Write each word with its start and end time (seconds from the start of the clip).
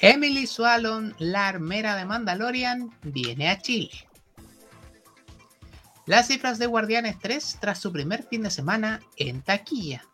Emily 0.00 0.46
Swallow, 0.46 1.12
la 1.18 1.48
armera 1.48 1.96
de 1.96 2.04
Mandalorian, 2.04 2.94
viene 3.02 3.48
a 3.48 3.58
Chile. 3.58 3.90
Las 6.06 6.28
cifras 6.28 6.58
de 6.58 6.66
Guardianes 6.66 7.18
3 7.18 7.58
tras 7.60 7.80
su 7.80 7.92
primer 7.92 8.22
fin 8.22 8.42
de 8.42 8.50
semana 8.50 9.00
en 9.16 9.42
taquilla. 9.42 10.04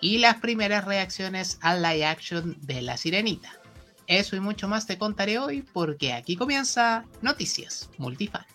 Y 0.00 0.18
las 0.18 0.36
primeras 0.36 0.84
reacciones 0.84 1.58
al 1.60 1.82
live 1.82 2.06
action 2.06 2.56
de 2.60 2.80
La 2.80 2.96
Sirenita. 2.96 3.60
Eso 4.06 4.36
y 4.36 4.40
mucho 4.40 4.68
más 4.68 4.86
te 4.86 4.98
contaré 4.98 5.38
hoy 5.38 5.62
porque 5.62 6.12
aquí 6.12 6.36
comienza 6.36 7.04
Noticias 7.22 7.90
Multifan. 7.98 8.46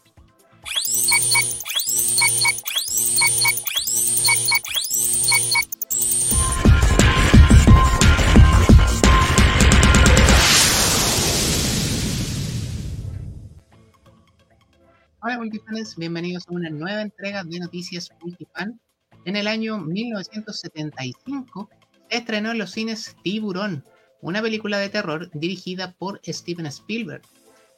Hola 15.23 15.38
multifans, 15.38 15.98
bienvenidos 15.98 16.48
a 16.48 16.53
una 16.53 16.71
nueva 16.71 17.03
entrega 17.03 17.43
de 17.43 17.59
Noticias 17.59 18.09
Multifan. 18.23 18.81
En 19.23 19.35
el 19.35 19.45
año 19.45 19.77
1975 19.77 21.70
estrenó 22.09 22.49
en 22.49 22.57
los 22.57 22.71
cines 22.71 23.16
Tiburón, 23.21 23.85
una 24.21 24.41
película 24.41 24.80
de 24.80 24.89
terror 24.89 25.30
dirigida 25.35 25.91
por 25.91 26.20
Steven 26.25 26.66
Spielberg. 26.66 27.21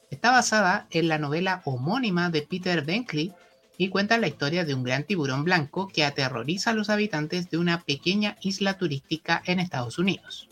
Está 0.10 0.32
basada 0.32 0.88
en 0.90 1.10
la 1.10 1.18
novela 1.18 1.62
homónima 1.66 2.30
de 2.30 2.44
Peter 2.44 2.86
Benkley 2.86 3.34
y 3.78 3.90
cuenta 3.90 4.18
la 4.18 4.30
historia 4.30 4.64
de 4.64 4.74
un 4.74 4.84
gran 4.84 5.04
tiburón 5.04 5.44
blanco 5.44 5.90
que 5.90 6.06
aterroriza 6.06 6.70
a 6.70 6.76
los 6.76 6.90
habitantes 6.90 7.50
de 7.50 7.58
una 7.58 7.82
pequeña 7.82 8.38
isla 8.40 8.78
turística 8.78 9.44
en 9.46 9.60
Estados 9.60 10.00
Unidos. 10.00 10.48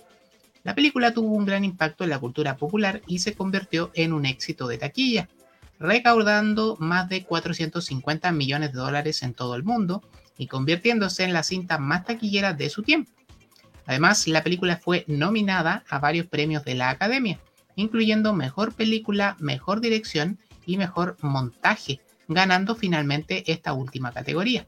La 0.64 0.76
película 0.76 1.14
tuvo 1.14 1.38
un 1.38 1.46
gran 1.46 1.64
impacto 1.64 2.04
en 2.04 2.10
la 2.10 2.20
cultura 2.20 2.58
popular 2.58 3.02
y 3.08 3.20
se 3.20 3.34
convirtió 3.34 3.92
en 3.94 4.12
un 4.12 4.26
éxito 4.26 4.68
de 4.68 4.78
taquilla 4.78 5.30
recaudando 5.82 6.78
más 6.80 7.10
de 7.10 7.24
450 7.24 8.32
millones 8.32 8.72
de 8.72 8.80
dólares 8.80 9.24
en 9.24 9.34
todo 9.34 9.56
el 9.56 9.64
mundo 9.64 10.04
y 10.38 10.46
convirtiéndose 10.48 11.24
en 11.24 11.34
la 11.34 11.44
cinta 11.44 11.80
más 11.80 12.06
taquillera 12.06 12.54
de 12.54 12.70
su 12.70 12.84
tiempo. 12.84 13.12
Además, 13.88 14.28
la 14.28 14.44
película 14.44 14.78
fue 14.78 15.04
nominada 15.08 15.84
a 15.90 15.98
varios 15.98 16.28
premios 16.28 16.64
de 16.64 16.76
la 16.76 16.92
Academia, 16.92 17.40
incluyendo 17.76 18.32
Mejor 18.34 18.74
Película, 18.74 19.36
Mejor 19.40 19.82
Dirección 19.82 20.38
y 20.68 20.78
Mejor 20.78 21.18
Montaje, 21.22 22.00
ganando 22.28 22.76
finalmente 22.76 23.52
esta 23.52 23.74
última 23.74 24.12
categoría. 24.12 24.68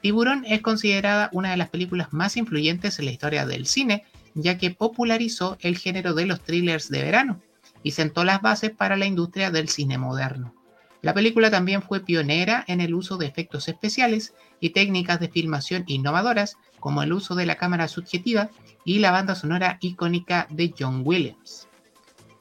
Tiburón 0.00 0.44
es 0.48 0.60
considerada 0.60 1.30
una 1.32 1.52
de 1.52 1.56
las 1.56 1.68
películas 1.68 2.12
más 2.12 2.36
influyentes 2.36 2.98
en 2.98 3.04
la 3.04 3.12
historia 3.12 3.46
del 3.46 3.66
cine, 3.66 4.04
ya 4.34 4.58
que 4.58 4.72
popularizó 4.72 5.56
el 5.60 5.78
género 5.78 6.14
de 6.14 6.26
los 6.26 6.40
thrillers 6.40 6.88
de 6.88 7.02
verano, 7.02 7.40
y 7.82 7.92
sentó 7.92 8.24
las 8.24 8.42
bases 8.42 8.70
para 8.70 8.96
la 8.96 9.06
industria 9.06 9.50
del 9.50 9.68
cine 9.68 9.98
moderno. 9.98 10.54
La 11.02 11.14
película 11.14 11.50
también 11.50 11.82
fue 11.82 12.00
pionera 12.00 12.64
en 12.68 12.80
el 12.80 12.94
uso 12.94 13.16
de 13.16 13.26
efectos 13.26 13.68
especiales 13.68 14.34
y 14.60 14.70
técnicas 14.70 15.18
de 15.18 15.28
filmación 15.28 15.84
innovadoras, 15.88 16.56
como 16.78 17.02
el 17.02 17.12
uso 17.12 17.34
de 17.34 17.44
la 17.44 17.56
cámara 17.56 17.88
subjetiva 17.88 18.50
y 18.84 19.00
la 19.00 19.10
banda 19.10 19.34
sonora 19.34 19.78
icónica 19.80 20.46
de 20.50 20.72
John 20.78 21.02
Williams. 21.04 21.68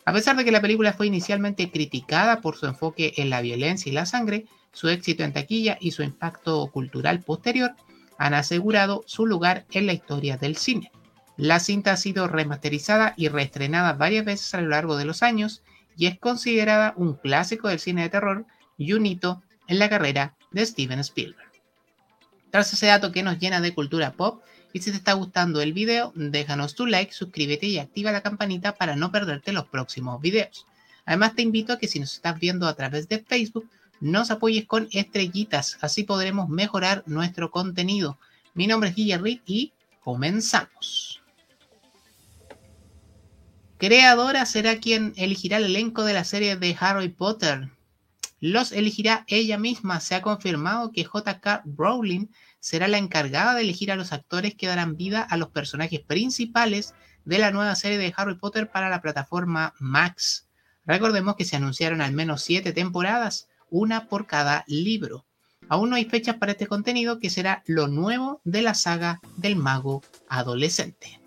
A 0.05 0.13
pesar 0.13 0.35
de 0.35 0.45
que 0.45 0.51
la 0.51 0.61
película 0.61 0.93
fue 0.93 1.07
inicialmente 1.07 1.71
criticada 1.71 2.41
por 2.41 2.55
su 2.55 2.67
enfoque 2.67 3.13
en 3.17 3.29
la 3.29 3.41
violencia 3.41 3.89
y 3.89 3.93
la 3.93 4.05
sangre, 4.05 4.45
su 4.71 4.89
éxito 4.89 5.23
en 5.23 5.33
taquilla 5.33 5.77
y 5.79 5.91
su 5.91 6.03
impacto 6.03 6.67
cultural 6.67 7.21
posterior 7.21 7.71
han 8.17 8.35
asegurado 8.35 9.03
su 9.07 9.25
lugar 9.25 9.65
en 9.71 9.87
la 9.87 9.93
historia 9.93 10.37
del 10.37 10.55
cine. 10.55 10.91
La 11.41 11.59
cinta 11.59 11.93
ha 11.93 11.97
sido 11.97 12.27
remasterizada 12.27 13.15
y 13.17 13.27
reestrenada 13.27 13.93
varias 13.93 14.25
veces 14.25 14.53
a 14.53 14.61
lo 14.61 14.69
largo 14.69 14.95
de 14.95 15.05
los 15.05 15.23
años 15.23 15.63
y 15.97 16.05
es 16.05 16.19
considerada 16.19 16.93
un 16.97 17.15
clásico 17.15 17.67
del 17.67 17.79
cine 17.79 18.03
de 18.03 18.09
terror 18.09 18.45
y 18.77 18.93
un 18.93 19.07
hito 19.07 19.41
en 19.67 19.79
la 19.79 19.89
carrera 19.89 20.35
de 20.51 20.63
Steven 20.63 20.99
Spielberg. 20.99 21.51
Tras 22.51 22.71
ese 22.73 22.85
dato 22.85 23.11
que 23.11 23.23
nos 23.23 23.39
llena 23.39 23.59
de 23.59 23.73
cultura 23.73 24.11
pop, 24.11 24.43
y 24.71 24.81
si 24.81 24.91
te 24.91 24.97
está 24.97 25.13
gustando 25.13 25.61
el 25.61 25.73
video, 25.73 26.13
déjanos 26.13 26.75
tu 26.75 26.85
like, 26.85 27.11
suscríbete 27.11 27.65
y 27.65 27.79
activa 27.79 28.11
la 28.11 28.21
campanita 28.21 28.75
para 28.75 28.95
no 28.95 29.11
perderte 29.11 29.51
los 29.51 29.65
próximos 29.65 30.21
videos. 30.21 30.67
Además 31.05 31.33
te 31.33 31.41
invito 31.41 31.73
a 31.73 31.79
que 31.79 31.87
si 31.87 31.99
nos 31.99 32.13
estás 32.13 32.39
viendo 32.39 32.67
a 32.67 32.75
través 32.75 33.09
de 33.09 33.17
Facebook, 33.17 33.67
nos 33.99 34.29
apoyes 34.29 34.67
con 34.67 34.89
estrellitas, 34.91 35.79
así 35.81 36.03
podremos 36.03 36.49
mejorar 36.49 37.01
nuestro 37.07 37.49
contenido. 37.49 38.19
Mi 38.53 38.67
nombre 38.67 38.89
es 38.89 38.95
Guillermo 38.95 39.25
y 39.47 39.73
comenzamos 40.03 41.20
creadora 43.81 44.45
será 44.45 44.77
quien 44.77 45.11
elegirá 45.17 45.57
el 45.57 45.63
elenco 45.63 46.03
de 46.03 46.13
la 46.13 46.23
serie 46.23 46.55
de 46.55 46.77
Harry 46.79 47.09
Potter. 47.09 47.71
Los 48.39 48.71
elegirá 48.73 49.25
ella 49.27 49.57
misma. 49.57 49.99
Se 49.99 50.13
ha 50.13 50.21
confirmado 50.21 50.91
que 50.91 51.03
J.K. 51.03 51.63
Rowling 51.65 52.27
será 52.59 52.87
la 52.87 52.99
encargada 52.99 53.55
de 53.55 53.63
elegir 53.63 53.91
a 53.91 53.95
los 53.95 54.13
actores 54.13 54.53
que 54.53 54.67
darán 54.67 54.97
vida 54.97 55.23
a 55.23 55.35
los 55.35 55.49
personajes 55.49 55.99
principales 55.99 56.93
de 57.25 57.39
la 57.39 57.49
nueva 57.49 57.73
serie 57.73 57.97
de 57.97 58.13
Harry 58.15 58.35
Potter 58.35 58.69
para 58.69 58.87
la 58.87 59.01
plataforma 59.01 59.73
Max. 59.79 60.47
Recordemos 60.85 61.35
que 61.35 61.45
se 61.45 61.55
anunciaron 61.55 62.01
al 62.01 62.11
menos 62.11 62.43
siete 62.43 62.73
temporadas, 62.73 63.47
una 63.71 64.07
por 64.07 64.27
cada 64.27 64.63
libro. 64.67 65.25
Aún 65.69 65.89
no 65.89 65.95
hay 65.95 66.05
fechas 66.05 66.35
para 66.35 66.51
este 66.51 66.67
contenido 66.67 67.17
que 67.17 67.31
será 67.31 67.63
lo 67.65 67.87
nuevo 67.87 68.41
de 68.43 68.61
la 68.61 68.75
saga 68.75 69.21
del 69.37 69.55
mago 69.55 70.03
adolescente. 70.29 71.20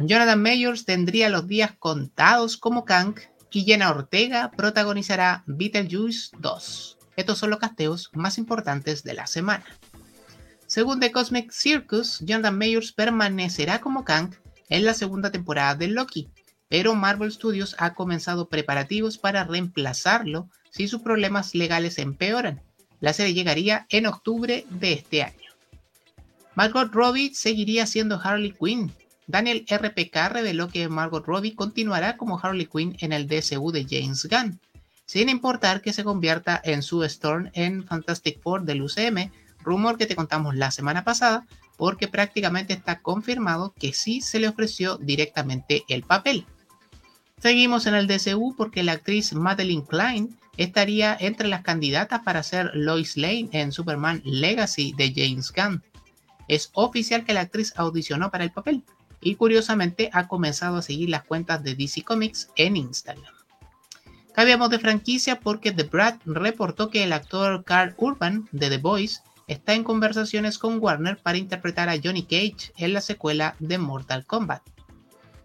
Jonathan 0.00 0.40
Mayors 0.40 0.84
tendría 0.84 1.28
los 1.28 1.48
días 1.48 1.72
contados 1.76 2.56
como 2.56 2.84
Kang 2.84 3.16
y 3.50 3.64
Jenna 3.64 3.90
Ortega 3.90 4.52
protagonizará 4.56 5.42
Beetlejuice 5.46 6.30
2. 6.38 6.98
Estos 7.16 7.38
son 7.38 7.50
los 7.50 7.58
casteos 7.58 8.10
más 8.12 8.38
importantes 8.38 9.02
de 9.02 9.14
la 9.14 9.26
semana. 9.26 9.64
Según 10.68 11.00
The 11.00 11.10
Cosmic 11.10 11.50
Circus, 11.50 12.20
Jonathan 12.20 12.56
Mayors 12.56 12.92
permanecerá 12.92 13.80
como 13.80 14.04
Kang 14.04 14.36
en 14.68 14.84
la 14.84 14.94
segunda 14.94 15.32
temporada 15.32 15.74
de 15.74 15.88
Loki, 15.88 16.28
pero 16.68 16.94
Marvel 16.94 17.32
Studios 17.32 17.74
ha 17.78 17.94
comenzado 17.94 18.48
preparativos 18.48 19.18
para 19.18 19.42
reemplazarlo 19.42 20.48
si 20.70 20.86
sus 20.86 21.02
problemas 21.02 21.56
legales 21.56 21.98
empeoran. 21.98 22.62
La 23.00 23.12
serie 23.12 23.34
llegaría 23.34 23.86
en 23.88 24.06
octubre 24.06 24.64
de 24.70 24.92
este 24.92 25.24
año. 25.24 25.50
Margot 26.54 26.92
Robbie 26.92 27.34
seguiría 27.34 27.84
siendo 27.86 28.20
Harley 28.22 28.52
Quinn 28.52 28.92
Daniel 29.28 29.66
RPK 29.68 30.30
reveló 30.30 30.68
que 30.68 30.88
Margot 30.88 31.24
Robbie 31.26 31.54
continuará 31.54 32.16
como 32.16 32.40
Harley 32.42 32.64
Quinn 32.64 32.96
en 33.00 33.12
el 33.12 33.28
DCU 33.28 33.70
de 33.72 33.86
James 33.88 34.26
Gunn, 34.26 34.58
sin 35.04 35.28
importar 35.28 35.82
que 35.82 35.92
se 35.92 36.02
convierta 36.02 36.58
en 36.64 36.82
Sue 36.82 37.06
Storm 37.06 37.50
en 37.52 37.84
Fantastic 37.84 38.40
Four 38.40 38.62
del 38.62 38.80
UCM, 38.80 39.30
rumor 39.62 39.98
que 39.98 40.06
te 40.06 40.16
contamos 40.16 40.56
la 40.56 40.70
semana 40.70 41.04
pasada, 41.04 41.46
porque 41.76 42.08
prácticamente 42.08 42.72
está 42.72 43.00
confirmado 43.00 43.74
que 43.78 43.92
sí 43.92 44.22
se 44.22 44.40
le 44.40 44.48
ofreció 44.48 44.96
directamente 44.96 45.84
el 45.88 46.04
papel. 46.04 46.46
Seguimos 47.38 47.84
en 47.86 47.96
el 47.96 48.06
DCU 48.06 48.54
porque 48.56 48.82
la 48.82 48.92
actriz 48.92 49.34
Madeline 49.34 49.84
Klein 49.84 50.38
estaría 50.56 51.14
entre 51.20 51.48
las 51.48 51.62
candidatas 51.62 52.22
para 52.22 52.42
ser 52.42 52.70
Lois 52.72 53.18
Lane 53.18 53.50
en 53.52 53.72
Superman 53.72 54.22
Legacy 54.24 54.94
de 54.96 55.12
James 55.14 55.52
Gunn. 55.52 55.82
Es 56.48 56.70
oficial 56.72 57.26
que 57.26 57.34
la 57.34 57.42
actriz 57.42 57.74
audicionó 57.76 58.30
para 58.30 58.44
el 58.44 58.52
papel, 58.52 58.82
y 59.20 59.34
curiosamente 59.34 60.10
ha 60.12 60.28
comenzado 60.28 60.76
a 60.76 60.82
seguir 60.82 61.08
las 61.08 61.24
cuentas 61.24 61.62
de 61.62 61.74
DC 61.74 62.02
Comics 62.02 62.50
en 62.56 62.76
Instagram. 62.76 63.34
Cambiamos 64.32 64.70
de 64.70 64.78
franquicia 64.78 65.40
porque 65.40 65.72
The 65.72 65.84
Brad 65.84 66.20
reportó 66.24 66.90
que 66.90 67.02
el 67.02 67.12
actor 67.12 67.64
Carl 67.64 67.94
Urban 67.96 68.48
de 68.52 68.68
The 68.68 68.78
Boys 68.78 69.22
está 69.48 69.74
en 69.74 69.82
conversaciones 69.82 70.58
con 70.58 70.78
Warner 70.80 71.16
para 71.18 71.38
interpretar 71.38 71.88
a 71.88 71.98
Johnny 72.02 72.22
Cage 72.22 72.72
en 72.76 72.92
la 72.92 73.00
secuela 73.00 73.56
de 73.58 73.78
Mortal 73.78 74.24
Kombat. 74.26 74.62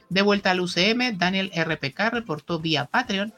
De 0.10 0.22
vuelta 0.22 0.52
al 0.52 0.60
UCM, 0.60 1.18
Daniel 1.18 1.52
RPK 1.56 2.12
reportó 2.12 2.60
vía 2.60 2.86
Patreon 2.86 3.34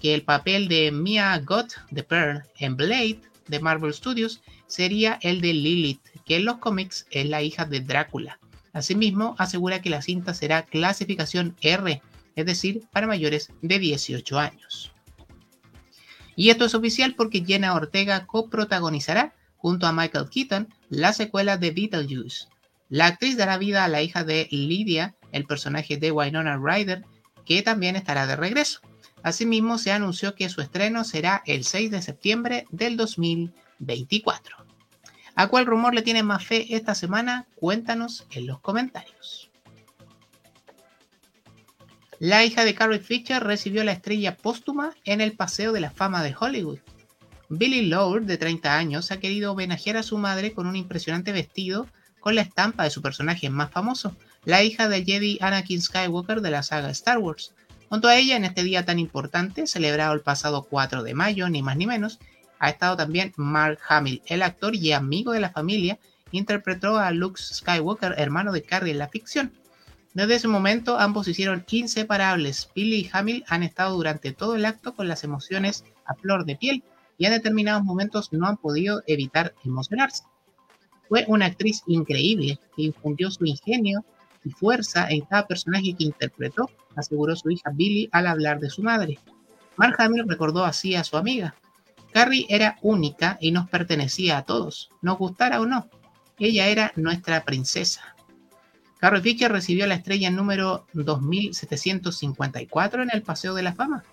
que 0.00 0.14
el 0.14 0.22
papel 0.22 0.68
de 0.68 0.92
Mia 0.92 1.36
Goth 1.40 1.74
de 1.90 2.04
Pearl 2.04 2.44
en 2.58 2.76
Blade 2.76 3.20
de 3.48 3.60
Marvel 3.60 3.92
Studios 3.92 4.42
sería 4.66 5.18
el 5.22 5.40
de 5.40 5.52
Lilith, 5.52 6.06
que 6.24 6.36
en 6.36 6.44
los 6.44 6.58
cómics 6.58 7.06
es 7.10 7.26
la 7.26 7.42
hija 7.42 7.64
de 7.64 7.80
Drácula. 7.80 8.38
Asimismo, 8.74 9.36
asegura 9.38 9.80
que 9.80 9.88
la 9.88 10.02
cinta 10.02 10.34
será 10.34 10.64
clasificación 10.64 11.56
R, 11.62 12.02
es 12.34 12.44
decir, 12.44 12.82
para 12.92 13.06
mayores 13.06 13.50
de 13.62 13.78
18 13.78 14.38
años. 14.38 14.92
Y 16.36 16.50
esto 16.50 16.64
es 16.64 16.74
oficial 16.74 17.14
porque 17.14 17.44
Jenna 17.44 17.74
Ortega 17.74 18.26
coprotagonizará, 18.26 19.32
junto 19.56 19.86
a 19.86 19.92
Michael 19.92 20.28
Keaton, 20.28 20.68
la 20.90 21.12
secuela 21.12 21.56
de 21.56 21.70
Beetlejuice. 21.70 22.48
La 22.88 23.06
actriz 23.06 23.36
dará 23.36 23.56
vida 23.56 23.84
a 23.84 23.88
la 23.88 24.02
hija 24.02 24.24
de 24.24 24.48
Lydia, 24.50 25.14
el 25.30 25.46
personaje 25.46 25.96
de 25.96 26.10
Winona 26.10 26.58
Ryder, 26.58 27.04
que 27.44 27.62
también 27.62 27.94
estará 27.94 28.26
de 28.26 28.36
regreso. 28.36 28.80
Asimismo, 29.22 29.78
se 29.78 29.92
anunció 29.92 30.34
que 30.34 30.48
su 30.48 30.60
estreno 30.60 31.04
será 31.04 31.42
el 31.46 31.64
6 31.64 31.92
de 31.92 32.02
septiembre 32.02 32.66
del 32.70 32.96
2024. 32.96 34.63
¿A 35.36 35.48
cuál 35.48 35.66
rumor 35.66 35.94
le 35.94 36.02
tiene 36.02 36.22
más 36.22 36.44
fe 36.44 36.76
esta 36.76 36.94
semana? 36.94 37.46
Cuéntanos 37.56 38.26
en 38.30 38.46
los 38.46 38.60
comentarios. 38.60 39.50
La 42.20 42.44
hija 42.44 42.64
de 42.64 42.74
Carrie 42.74 43.00
Fisher 43.00 43.42
recibió 43.42 43.82
la 43.82 43.92
estrella 43.92 44.36
póstuma 44.36 44.94
en 45.04 45.20
el 45.20 45.32
Paseo 45.32 45.72
de 45.72 45.80
la 45.80 45.90
Fama 45.90 46.22
de 46.22 46.34
Hollywood. 46.38 46.78
Billy 47.48 47.86
Lord, 47.86 48.22
de 48.22 48.38
30 48.38 48.76
años, 48.76 49.10
ha 49.10 49.18
querido 49.18 49.52
homenajear 49.52 49.96
a 49.96 50.02
su 50.04 50.18
madre 50.18 50.52
con 50.52 50.66
un 50.66 50.76
impresionante 50.76 51.32
vestido 51.32 51.88
con 52.20 52.36
la 52.36 52.42
estampa 52.42 52.84
de 52.84 52.90
su 52.90 53.02
personaje 53.02 53.50
más 53.50 53.70
famoso, 53.70 54.16
la 54.44 54.62
hija 54.62 54.88
del 54.88 55.04
Jedi 55.04 55.38
Anakin 55.42 55.82
Skywalker 55.82 56.40
de 56.40 56.50
la 56.50 56.62
saga 56.62 56.90
Star 56.90 57.18
Wars. 57.18 57.52
Junto 57.90 58.08
a 58.08 58.16
ella, 58.16 58.36
en 58.36 58.44
este 58.44 58.62
día 58.62 58.84
tan 58.84 58.98
importante, 58.98 59.66
celebrado 59.66 60.14
el 60.14 60.20
pasado 60.20 60.62
4 60.62 61.02
de 61.02 61.12
mayo, 61.12 61.48
ni 61.50 61.62
más 61.62 61.76
ni 61.76 61.86
menos, 61.86 62.18
ha 62.58 62.70
estado 62.70 62.96
también 62.96 63.32
Mark 63.36 63.78
Hamill, 63.88 64.22
el 64.26 64.42
actor 64.42 64.74
y 64.74 64.92
amigo 64.92 65.32
de 65.32 65.40
la 65.40 65.50
familia, 65.50 65.98
interpretó 66.30 66.98
a 66.98 67.10
Luke 67.10 67.40
Skywalker, 67.40 68.14
hermano 68.18 68.52
de 68.52 68.62
Carrie 68.62 68.92
en 68.92 68.98
la 68.98 69.08
ficción. 69.08 69.52
Desde 70.14 70.36
ese 70.36 70.48
momento 70.48 70.98
ambos 70.98 71.24
se 71.24 71.32
hicieron 71.32 71.64
inseparables. 71.68 72.70
Billy 72.74 73.00
y 73.00 73.10
Hamill 73.12 73.44
han 73.48 73.64
estado 73.64 73.96
durante 73.96 74.32
todo 74.32 74.54
el 74.54 74.64
acto 74.64 74.94
con 74.94 75.08
las 75.08 75.24
emociones 75.24 75.84
a 76.06 76.14
flor 76.14 76.44
de 76.44 76.56
piel 76.56 76.84
y 77.18 77.26
en 77.26 77.32
determinados 77.32 77.82
momentos 77.84 78.32
no 78.32 78.46
han 78.46 78.56
podido 78.56 79.02
evitar 79.06 79.54
emocionarse. 79.64 80.22
Fue 81.08 81.24
una 81.28 81.46
actriz 81.46 81.82
increíble 81.86 82.58
que 82.76 82.82
infundió 82.82 83.30
su 83.30 83.44
ingenio 83.44 84.04
y 84.44 84.50
fuerza 84.50 85.08
en 85.08 85.22
cada 85.22 85.46
personaje 85.46 85.94
que 85.96 86.04
interpretó, 86.04 86.70
aseguró 86.96 87.34
su 87.34 87.50
hija 87.50 87.70
Billy 87.72 88.08
al 88.12 88.26
hablar 88.26 88.60
de 88.60 88.70
su 88.70 88.82
madre. 88.82 89.18
Mark 89.76 89.96
Hamill 89.98 90.28
recordó 90.28 90.64
así 90.64 90.94
a 90.94 91.04
su 91.04 91.16
amiga. 91.16 91.54
Carrie 92.14 92.46
era 92.48 92.78
única 92.80 93.36
y 93.40 93.50
nos 93.50 93.68
pertenecía 93.68 94.38
a 94.38 94.44
todos, 94.44 94.88
nos 95.02 95.18
gustara 95.18 95.60
o 95.60 95.66
no. 95.66 95.90
Ella 96.38 96.68
era 96.68 96.92
nuestra 96.94 97.44
princesa. 97.44 98.14
Carrie 99.00 99.20
Fisher 99.20 99.50
recibió 99.50 99.84
la 99.88 99.96
estrella 99.96 100.30
número 100.30 100.86
2754 100.92 103.02
en 103.02 103.10
el 103.12 103.22
Paseo 103.22 103.54
de 103.54 103.64
la 103.64 103.74
Fama. 103.74 104.04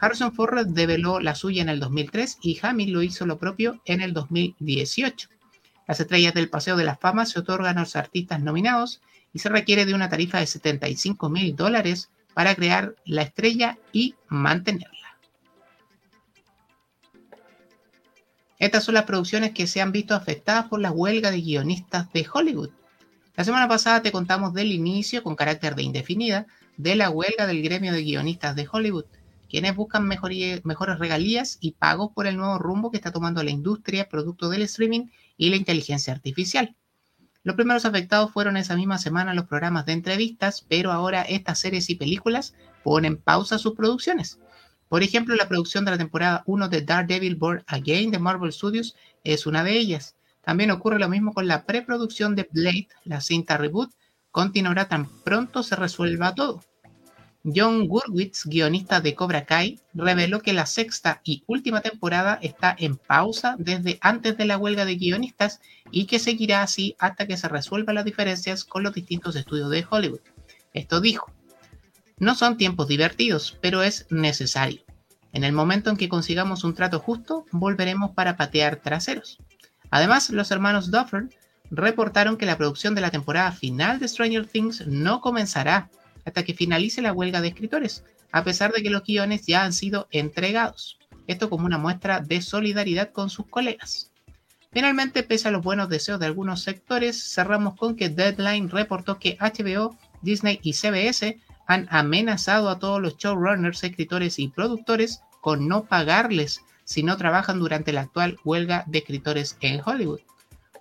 Harrison 0.00 0.32
Ford 0.32 0.66
develó 0.66 1.20
la 1.20 1.36
suya 1.36 1.62
en 1.62 1.68
el 1.68 1.78
2003 1.78 2.38
y 2.42 2.58
Hamill 2.60 2.90
lo 2.90 3.04
hizo 3.04 3.24
lo 3.24 3.38
propio 3.38 3.80
en 3.84 4.00
el 4.00 4.14
2018. 4.14 5.28
Las 5.86 6.00
estrellas 6.00 6.34
del 6.34 6.50
Paseo 6.50 6.76
de 6.76 6.82
la 6.82 6.96
Fama 6.96 7.24
se 7.24 7.38
otorgan 7.38 7.78
a 7.78 7.82
los 7.82 7.94
artistas 7.94 8.42
nominados 8.42 9.00
y 9.32 9.38
se 9.38 9.48
requiere 9.48 9.86
de 9.86 9.94
una 9.94 10.08
tarifa 10.08 10.40
de 10.40 10.48
75 10.48 11.30
mil 11.30 11.54
dólares 11.54 12.10
para 12.34 12.56
crear 12.56 12.96
la 13.04 13.22
estrella 13.22 13.78
y 13.92 14.16
mantenerla. 14.26 15.13
Estas 18.64 18.84
son 18.84 18.94
las 18.94 19.04
producciones 19.04 19.52
que 19.52 19.66
se 19.66 19.82
han 19.82 19.92
visto 19.92 20.14
afectadas 20.14 20.68
por 20.68 20.80
la 20.80 20.90
huelga 20.90 21.30
de 21.30 21.42
guionistas 21.42 22.10
de 22.14 22.26
Hollywood. 22.32 22.70
La 23.36 23.44
semana 23.44 23.68
pasada 23.68 24.00
te 24.00 24.10
contamos 24.10 24.54
del 24.54 24.72
inicio, 24.72 25.22
con 25.22 25.36
carácter 25.36 25.74
de 25.74 25.82
indefinida, 25.82 26.46
de 26.78 26.94
la 26.94 27.10
huelga 27.10 27.46
del 27.46 27.62
gremio 27.62 27.92
de 27.92 28.02
guionistas 28.02 28.56
de 28.56 28.66
Hollywood, 28.72 29.04
quienes 29.50 29.76
buscan 29.76 30.08
mejores 30.08 30.98
regalías 30.98 31.58
y 31.60 31.72
pagos 31.72 32.12
por 32.14 32.26
el 32.26 32.38
nuevo 32.38 32.58
rumbo 32.58 32.90
que 32.90 32.96
está 32.96 33.12
tomando 33.12 33.42
la 33.42 33.50
industria 33.50 34.08
producto 34.08 34.48
del 34.48 34.62
streaming 34.62 35.08
y 35.36 35.50
la 35.50 35.56
inteligencia 35.56 36.14
artificial. 36.14 36.74
Los 37.42 37.56
primeros 37.56 37.84
afectados 37.84 38.32
fueron 38.32 38.56
esa 38.56 38.76
misma 38.76 38.96
semana 38.96 39.34
los 39.34 39.44
programas 39.44 39.84
de 39.84 39.92
entrevistas, 39.92 40.64
pero 40.66 40.90
ahora 40.90 41.20
estas 41.20 41.58
series 41.58 41.90
y 41.90 41.96
películas 41.96 42.54
ponen 42.82 43.18
pausa 43.18 43.58
sus 43.58 43.74
producciones. 43.74 44.38
Por 44.94 45.02
ejemplo, 45.02 45.34
la 45.34 45.48
producción 45.48 45.84
de 45.84 45.90
la 45.90 45.98
temporada 45.98 46.44
1 46.46 46.68
de 46.68 46.82
Daredevil 46.82 47.34
Born 47.34 47.64
Again 47.66 48.12
de 48.12 48.20
Marvel 48.20 48.52
Studios 48.52 48.94
es 49.24 49.44
una 49.44 49.64
de 49.64 49.76
ellas. 49.76 50.14
También 50.40 50.70
ocurre 50.70 51.00
lo 51.00 51.08
mismo 51.08 51.34
con 51.34 51.48
la 51.48 51.66
preproducción 51.66 52.36
de 52.36 52.48
Blade, 52.52 52.86
la 53.02 53.20
cinta 53.20 53.56
reboot, 53.56 53.90
continuará 54.30 54.86
tan 54.86 55.08
pronto 55.24 55.64
se 55.64 55.74
resuelva 55.74 56.36
todo. 56.36 56.62
John 57.42 57.88
Gurwitz, 57.88 58.44
guionista 58.44 59.00
de 59.00 59.16
Cobra 59.16 59.44
Kai, 59.44 59.80
reveló 59.94 60.38
que 60.42 60.52
la 60.52 60.64
sexta 60.64 61.20
y 61.24 61.42
última 61.48 61.80
temporada 61.80 62.38
está 62.40 62.76
en 62.78 62.94
pausa 62.94 63.56
desde 63.58 63.98
antes 64.00 64.36
de 64.36 64.44
la 64.44 64.58
huelga 64.58 64.84
de 64.84 64.94
guionistas 64.94 65.60
y 65.90 66.06
que 66.06 66.20
seguirá 66.20 66.62
así 66.62 66.94
hasta 67.00 67.26
que 67.26 67.36
se 67.36 67.48
resuelvan 67.48 67.96
las 67.96 68.04
diferencias 68.04 68.64
con 68.64 68.84
los 68.84 68.94
distintos 68.94 69.34
estudios 69.34 69.70
de 69.70 69.84
Hollywood. 69.90 70.20
Esto 70.72 71.00
dijo, 71.00 71.32
no 72.18 72.36
son 72.36 72.56
tiempos 72.56 72.86
divertidos, 72.86 73.58
pero 73.60 73.82
es 73.82 74.06
necesario. 74.08 74.83
En 75.34 75.42
el 75.42 75.52
momento 75.52 75.90
en 75.90 75.96
que 75.96 76.08
consigamos 76.08 76.62
un 76.62 76.74
trato 76.74 77.00
justo, 77.00 77.44
volveremos 77.50 78.12
para 78.12 78.36
patear 78.36 78.76
traseros. 78.76 79.38
Además, 79.90 80.30
los 80.30 80.52
hermanos 80.52 80.92
Duffer 80.92 81.28
reportaron 81.72 82.36
que 82.36 82.46
la 82.46 82.56
producción 82.56 82.94
de 82.94 83.00
la 83.00 83.10
temporada 83.10 83.50
final 83.50 83.98
de 83.98 84.06
Stranger 84.06 84.46
Things 84.46 84.86
no 84.86 85.20
comenzará 85.20 85.90
hasta 86.24 86.44
que 86.44 86.54
finalice 86.54 87.02
la 87.02 87.12
huelga 87.12 87.40
de 87.40 87.48
escritores, 87.48 88.04
a 88.30 88.44
pesar 88.44 88.72
de 88.72 88.80
que 88.84 88.90
los 88.90 89.02
guiones 89.02 89.44
ya 89.44 89.64
han 89.64 89.72
sido 89.72 90.06
entregados. 90.12 90.98
Esto 91.26 91.50
como 91.50 91.66
una 91.66 91.78
muestra 91.78 92.20
de 92.20 92.40
solidaridad 92.40 93.10
con 93.10 93.28
sus 93.28 93.48
colegas. 93.48 94.12
Finalmente, 94.72 95.24
pese 95.24 95.48
a 95.48 95.50
los 95.50 95.64
buenos 95.64 95.88
deseos 95.88 96.20
de 96.20 96.26
algunos 96.26 96.62
sectores, 96.62 97.32
cerramos 97.32 97.74
con 97.74 97.96
que 97.96 98.08
Deadline 98.08 98.70
reportó 98.70 99.18
que 99.18 99.36
HBO, 99.40 99.98
Disney 100.22 100.60
y 100.62 100.74
CBS 100.74 101.40
han 101.66 101.86
amenazado 101.90 102.68
a 102.68 102.78
todos 102.78 103.00
los 103.00 103.16
showrunners, 103.16 103.84
escritores 103.84 104.38
y 104.38 104.48
productores 104.48 105.22
con 105.40 105.68
no 105.68 105.84
pagarles 105.84 106.62
si 106.84 107.02
no 107.02 107.16
trabajan 107.16 107.58
durante 107.58 107.92
la 107.92 108.02
actual 108.02 108.38
huelga 108.44 108.84
de 108.86 108.98
escritores 108.98 109.56
en 109.60 109.80
Hollywood. 109.84 110.20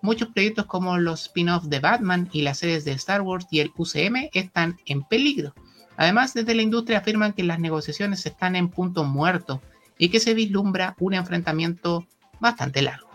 Muchos 0.01 0.29
proyectos 0.29 0.65
como 0.65 0.97
los 0.97 1.23
spin-offs 1.23 1.69
de 1.69 1.79
Batman 1.79 2.29
y 2.33 2.41
las 2.41 2.57
series 2.59 2.83
de 2.83 2.91
Star 2.91 3.21
Wars 3.21 3.47
y 3.51 3.61
el 3.61 3.71
UCM 3.75 4.29
están 4.33 4.77
en 4.85 5.03
peligro. 5.03 5.53
Además, 5.95 6.33
desde 6.33 6.55
la 6.55 6.61
industria 6.61 6.97
afirman 6.97 7.31
que 7.33 7.43
las 7.43 7.59
negociaciones 7.59 8.25
están 8.25 8.57
en 8.57 8.67
punto 8.67 9.05
muerto 9.05 9.61
y 9.97 10.09
que 10.09 10.19
se 10.19 10.33
vislumbra 10.33 10.95
un 10.99 11.13
enfrentamiento 11.13 12.05
bastante 12.41 12.81
largo. 12.81 13.07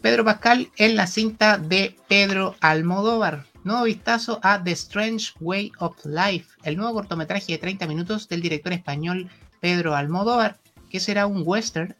Pedro 0.00 0.24
Pascal 0.24 0.70
en 0.76 0.94
la 0.94 1.08
cinta 1.08 1.58
de 1.58 1.96
Pedro 2.08 2.54
Almodóvar. 2.60 3.47
Nuevo 3.64 3.84
vistazo 3.84 4.40
a 4.42 4.62
The 4.62 4.72
Strange 4.72 5.32
Way 5.40 5.72
of 5.78 5.96
Life, 6.04 6.56
el 6.62 6.76
nuevo 6.76 6.94
cortometraje 6.94 7.52
de 7.52 7.58
30 7.58 7.86
minutos 7.86 8.28
del 8.28 8.40
director 8.40 8.72
español 8.72 9.28
Pedro 9.60 9.94
Almodóvar, 9.94 10.58
que 10.88 11.00
será 11.00 11.26
un 11.26 11.42
western 11.44 11.96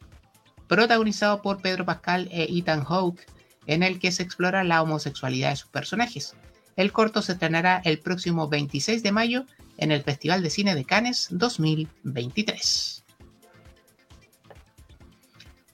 protagonizado 0.69 1.43
por 1.43 1.61
Pedro 1.61 1.85
Pascal 1.85 2.29
e 2.31 2.47
Ethan 2.49 2.85
Hawke, 2.85 3.27
en 3.67 3.83
el 3.83 3.99
que 3.99 4.13
se 4.13 4.23
explora 4.23 4.65
la 4.65 4.83
homosexualidad 4.83 5.51
de 5.51 5.57
sus 5.57 5.71
personajes. 5.71 6.35
El 6.77 6.93
corto 6.93 7.23
se 7.23 7.33
estrenará 7.33 7.83
el 7.85 7.99
próximo 7.99 8.49
26 8.49 9.03
de 9.03 9.13
mayo 9.13 9.45
en 9.79 9.91
el 9.91 10.03
Festival 10.03 10.43
de 10.43 10.51
Cine 10.51 10.75
de 10.75 10.85
Cannes 10.85 11.29
2023. 11.31 13.05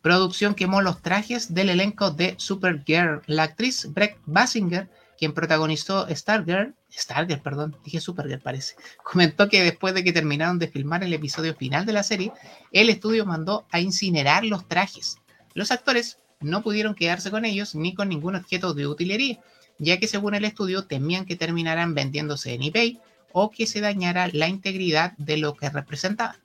Producción 0.00 0.54
quemó 0.54 0.82
los 0.82 1.02
trajes 1.02 1.54
del 1.54 1.70
elenco 1.70 2.10
de 2.10 2.34
Supergirl. 2.36 3.22
La 3.26 3.44
actriz 3.44 3.90
Breck 3.92 4.18
Basinger, 4.26 4.90
quien 5.18 5.32
protagonizó 5.32 6.06
Stargirl, 6.08 6.74
Stargirl, 6.92 7.40
perdón, 7.40 7.76
dije 7.84 8.00
Supergirl 8.00 8.40
parece, 8.40 8.76
comentó 9.02 9.48
que 9.48 9.62
después 9.62 9.94
de 9.94 10.04
que 10.04 10.12
terminaron 10.12 10.58
de 10.58 10.68
filmar 10.68 11.04
el 11.04 11.12
episodio 11.12 11.54
final 11.54 11.86
de 11.86 11.92
la 11.92 12.02
serie, 12.02 12.32
el 12.72 12.90
estudio 12.90 13.26
mandó 13.26 13.66
a 13.70 13.80
incinerar 13.80 14.44
los 14.44 14.68
trajes. 14.68 15.18
Los 15.54 15.70
actores 15.70 16.18
no 16.40 16.62
pudieron 16.62 16.94
quedarse 16.94 17.30
con 17.30 17.44
ellos 17.44 17.74
ni 17.74 17.94
con 17.94 18.08
ningún 18.08 18.36
objeto 18.36 18.74
de 18.74 18.86
utilería, 18.86 19.40
ya 19.78 19.98
que 19.98 20.06
según 20.06 20.34
el 20.34 20.44
estudio 20.44 20.84
temían 20.84 21.24
que 21.24 21.36
terminaran 21.36 21.94
vendiéndose 21.94 22.54
en 22.54 22.62
eBay 22.62 23.00
o 23.32 23.50
que 23.50 23.66
se 23.66 23.80
dañara 23.80 24.28
la 24.32 24.48
integridad 24.48 25.12
de 25.16 25.38
lo 25.38 25.54
que 25.54 25.68
representaban. 25.68 26.36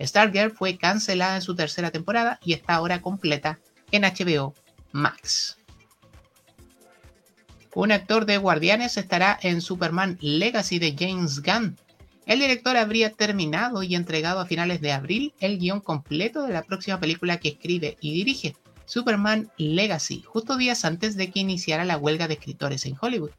Stargirl 0.00 0.52
fue 0.52 0.76
cancelada 0.76 1.36
en 1.36 1.42
su 1.42 1.56
tercera 1.56 1.90
temporada 1.90 2.38
y 2.44 2.52
está 2.52 2.74
ahora 2.74 3.02
completa 3.02 3.58
en 3.90 4.02
HBO 4.02 4.54
Max. 4.92 5.57
Un 7.78 7.92
actor 7.92 8.26
de 8.26 8.38
Guardianes 8.38 8.96
estará 8.96 9.38
en 9.40 9.60
Superman 9.60 10.18
Legacy 10.20 10.80
de 10.80 10.96
James 10.98 11.42
Gunn. 11.44 11.76
El 12.26 12.40
director 12.40 12.76
habría 12.76 13.12
terminado 13.12 13.84
y 13.84 13.94
entregado 13.94 14.40
a 14.40 14.46
finales 14.46 14.80
de 14.80 14.90
abril 14.90 15.32
el 15.38 15.60
guion 15.60 15.78
completo 15.78 16.42
de 16.42 16.52
la 16.52 16.64
próxima 16.64 16.98
película 16.98 17.36
que 17.36 17.50
escribe 17.50 17.96
y 18.00 18.14
dirige, 18.14 18.56
Superman 18.84 19.52
Legacy, 19.58 20.24
justo 20.26 20.56
días 20.56 20.84
antes 20.84 21.16
de 21.16 21.30
que 21.30 21.38
iniciara 21.38 21.84
la 21.84 21.98
huelga 21.98 22.26
de 22.26 22.34
escritores 22.34 22.84
en 22.84 22.96
Hollywood. 23.00 23.30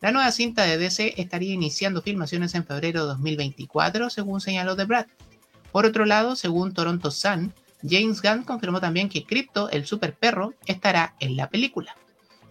La 0.00 0.12
nueva 0.12 0.32
cinta 0.32 0.62
de 0.62 0.78
DC 0.78 1.20
estaría 1.20 1.52
iniciando 1.52 2.00
filmaciones 2.00 2.54
en 2.54 2.64
febrero 2.64 3.02
de 3.02 3.08
2024, 3.08 4.08
según 4.08 4.40
señaló 4.40 4.76
The 4.76 4.84
Brad. 4.84 5.06
Por 5.72 5.84
otro 5.84 6.06
lado, 6.06 6.36
según 6.36 6.72
Toronto 6.72 7.10
Sun, 7.10 7.52
James 7.86 8.22
Gunn 8.22 8.44
confirmó 8.44 8.80
también 8.80 9.10
que 9.10 9.24
Crypto, 9.24 9.68
el 9.68 9.84
super 9.84 10.14
perro, 10.14 10.54
estará 10.64 11.16
en 11.20 11.36
la 11.36 11.50
película. 11.50 11.94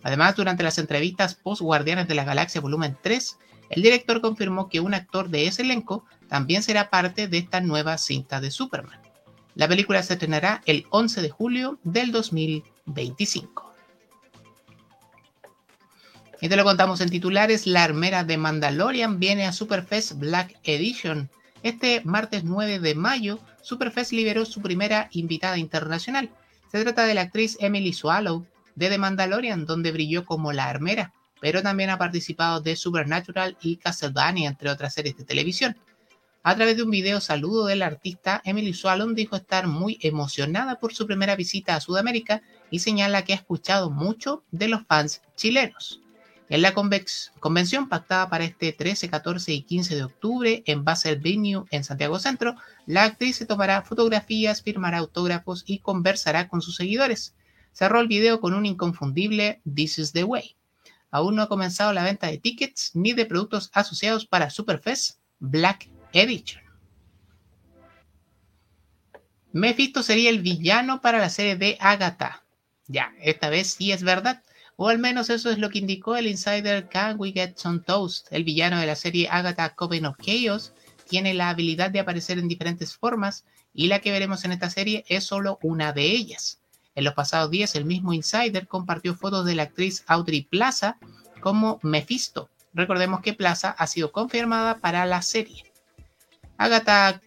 Además, 0.04 0.36
durante 0.36 0.64
las 0.64 0.78
entrevistas 0.78 1.36
post 1.36 1.62
Guardianes 1.62 2.08
de 2.08 2.16
la 2.16 2.26
Galaxia 2.26 2.62
Volumen 2.62 2.98
3, 3.02 3.38
el 3.70 3.82
director 3.82 4.22
confirmó 4.22 4.70
que 4.70 4.82
un 4.82 4.94
actor 4.94 5.30
de 5.30 5.48
ese 5.48 5.62
elenco 5.62 6.06
también 6.28 6.62
será 6.62 6.90
parte 6.90 7.28
de 7.28 7.38
esta 7.38 7.62
nueva 7.62 7.98
cinta 7.98 8.42
de 8.42 8.52
Superman. 8.52 9.00
La 9.56 9.68
película 9.68 10.04
se 10.04 10.14
estrenará 10.14 10.62
el 10.66 10.86
11 10.90 11.22
de 11.22 11.30
julio 11.30 11.80
del 11.84 12.12
2025. 12.12 13.74
Y 16.42 16.50
te 16.50 16.56
lo 16.58 16.66
contamos 16.66 17.00
en 17.00 17.10
titulares, 17.10 17.66
la 17.68 17.86
armera 17.86 18.26
de 18.26 18.38
Mandalorian 18.38 19.20
viene 19.20 19.46
a 19.46 19.54
Superfest 19.54 20.14
Black 20.20 20.60
Edition. 20.64 21.30
Este 21.62 22.02
martes 22.04 22.44
9 22.44 22.80
de 22.80 22.96
mayo, 22.96 23.40
Superfest 23.62 24.12
liberó 24.12 24.44
su 24.44 24.62
primera 24.62 25.08
invitada 25.14 25.58
internacional. 25.58 26.30
Se 26.70 26.84
trata 26.84 27.06
de 27.06 27.14
la 27.14 27.22
actriz 27.22 27.56
Emily 27.62 27.94
Swallow 27.94 28.46
de 28.76 28.90
The 28.90 28.98
Mandalorian, 28.98 29.66
donde 29.66 29.92
brilló 29.92 30.26
como 30.26 30.54
la 30.54 30.70
armera, 30.70 31.14
pero 31.42 31.62
también 31.62 31.90
ha 31.90 31.98
participado 31.98 32.62
de 32.62 32.76
Supernatural 32.76 33.58
y 33.62 33.78
Castlevania, 33.78 34.50
entre 34.50 34.70
otras 34.70 34.94
series 34.94 35.18
de 35.18 35.26
televisión. 35.26 35.78
A 36.46 36.56
través 36.56 36.76
de 36.76 36.84
un 36.84 36.92
video 36.92 37.22
saludo 37.22 37.66
del 37.66 37.82
artista, 37.82 38.42
Emily 38.44 38.74
Swallow 38.74 39.14
dijo 39.14 39.38
estar 39.38 39.66
muy 39.68 39.98
emocionada 40.02 40.80
por 40.80 40.94
su 40.94 41.08
primera 41.08 41.38
visita 41.38 41.76
a 41.76 41.80
Sudamérica 41.80 42.42
y 42.70 42.80
señala 42.80 43.24
que 43.24 43.32
ha 43.32 43.38
escuchado 43.38 43.90
mucho 43.90 44.44
de 44.52 44.68
los 44.68 44.86
fans 44.86 45.22
chilenos. 45.38 46.02
En 46.50 46.62
la 46.62 46.74
convención 46.74 47.88
pactada 47.88 48.30
para 48.30 48.44
este 48.44 48.74
13, 48.74 49.10
14 49.10 49.54
y 49.54 49.62
15 49.64 49.96
de 49.96 50.04
octubre 50.04 50.64
en 50.66 50.84
Basel 50.84 51.20
Venue 51.20 51.66
en 51.72 51.84
Santiago 51.86 52.20
Centro, 52.20 52.56
la 52.86 53.06
actriz 53.06 53.38
se 53.38 53.46
tomará 53.46 53.82
fotografías, 53.82 54.62
firmará 54.62 54.98
autógrafos 54.98 55.64
y 55.66 55.80
conversará 55.80 56.50
con 56.50 56.62
sus 56.62 56.76
seguidores. 56.76 57.34
Cerró 57.74 58.00
el 58.00 58.08
video 58.08 58.40
con 58.40 58.54
un 58.54 58.66
inconfundible 58.66 59.62
This 59.76 60.00
is 60.00 60.14
the 60.14 60.24
way. 60.24 60.56
Aún 61.12 61.36
no 61.36 61.42
ha 61.42 61.50
comenzado 61.50 61.92
la 61.92 62.04
venta 62.04 62.28
de 62.28 62.38
tickets 62.38 62.92
ni 62.94 63.14
de 63.14 63.26
productos 63.26 63.70
asociados 63.74 64.26
para 64.26 64.50
Superfest 64.50 65.20
Black 65.40 65.90
Edition. 66.14 66.64
Mephisto 69.52 70.02
sería 70.02 70.30
el 70.30 70.42
villano 70.42 71.02
para 71.02 71.20
la 71.20 71.30
serie 71.30 71.56
de 71.56 71.78
Agatha. 71.80 72.44
Ya, 72.88 73.14
esta 73.22 73.50
vez 73.50 73.74
sí 73.74 73.92
es 73.92 74.04
verdad. 74.04 74.44
O 74.76 74.90
al 74.90 74.98
menos 74.98 75.30
eso 75.30 75.52
es 75.52 75.60
lo 75.60 75.70
que 75.70 75.80
indicó 75.80 76.16
el 76.16 76.28
insider 76.28 76.90
Can 76.90 77.18
We 77.20 77.32
Get 77.32 77.58
Some 77.58 77.82
Toast. 77.82 78.28
El 78.32 78.44
villano 78.44 78.80
de 78.80 78.88
la 78.88 78.96
serie 78.96 79.28
Agatha 79.30 79.76
Coven 79.76 80.08
of 80.08 80.18
Chaos 80.18 80.74
tiene 81.08 81.36
la 81.36 81.50
habilidad 81.50 81.92
de 81.92 82.00
aparecer 82.00 82.40
en 82.40 82.48
diferentes 82.48 82.96
formas 82.96 83.46
y 83.74 83.88
la 83.88 84.00
que 84.00 84.12
veremos 84.12 84.46
en 84.46 84.52
esta 84.54 84.70
serie 84.70 85.06
es 85.08 85.24
solo 85.24 85.60
una 85.62 85.94
de 85.94 86.06
ellas. 86.06 86.63
En 86.96 87.04
los 87.04 87.14
pasados 87.14 87.52
días 87.52 87.76
el 87.76 87.86
mismo 87.86 88.14
insider 88.14 88.68
compartió 88.68 89.16
fotos 89.16 89.46
de 89.46 89.56
la 89.56 89.64
actriz 89.64 90.04
Audrey 90.08 90.44
Plaza 90.44 90.98
como 91.42 91.80
Mephisto. 91.84 92.50
Recordemos 92.74 93.22
que 93.22 93.34
Plaza 93.34 93.72
ha 93.72 93.88
sido 93.88 94.12
confirmada 94.12 94.78
para 94.78 95.06
la 95.06 95.22
serie. 95.22 95.72
Agatha 96.58 97.22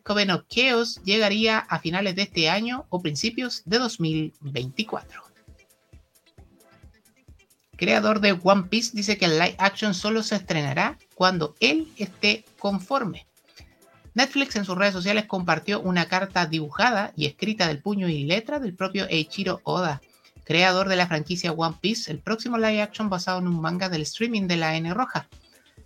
Chaos 0.48 1.00
llegaría 1.04 1.58
a 1.58 1.78
finales 1.78 2.16
de 2.16 2.22
este 2.22 2.48
año 2.48 2.86
o 2.90 3.00
principios 3.00 3.62
de 3.64 3.78
2024 3.78 5.26
creador 7.76 8.20
de 8.20 8.38
One 8.42 8.64
Piece, 8.64 8.92
dice 8.94 9.16
que 9.16 9.26
el 9.26 9.38
live 9.38 9.54
action 9.58 9.94
solo 9.94 10.22
se 10.22 10.36
estrenará 10.36 10.98
cuando 11.14 11.54
él 11.60 11.92
esté 11.96 12.44
conforme. 12.58 13.26
Netflix 14.16 14.56
en 14.56 14.64
sus 14.64 14.78
redes 14.78 14.94
sociales 14.94 15.26
compartió 15.26 15.78
una 15.82 16.06
carta 16.06 16.46
dibujada 16.46 17.12
y 17.16 17.26
escrita 17.26 17.68
del 17.68 17.82
puño 17.82 18.08
y 18.08 18.24
letra 18.24 18.58
del 18.58 18.74
propio 18.74 19.06
Eiichiro 19.10 19.60
Oda, 19.62 20.00
creador 20.44 20.88
de 20.88 20.96
la 20.96 21.06
franquicia 21.06 21.52
One 21.52 21.76
Piece, 21.82 22.10
el 22.10 22.20
próximo 22.20 22.56
live 22.56 22.80
action 22.80 23.10
basado 23.10 23.40
en 23.40 23.46
un 23.46 23.60
manga 23.60 23.90
del 23.90 24.00
streaming 24.00 24.46
de 24.46 24.56
la 24.56 24.74
N 24.74 24.94
Roja. 24.94 25.28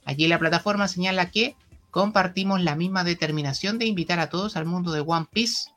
Allí 0.04 0.28
la 0.28 0.38
plataforma 0.38 0.86
señala 0.86 1.32
que 1.32 1.56
compartimos 1.90 2.62
la 2.62 2.76
misma 2.76 3.02
determinación 3.02 3.80
de 3.80 3.86
invitar 3.86 4.20
a 4.20 4.28
todos 4.28 4.56
al 4.56 4.64
mundo 4.64 4.92
de 4.92 5.00
One 5.00 5.26
Piece. 5.32 5.72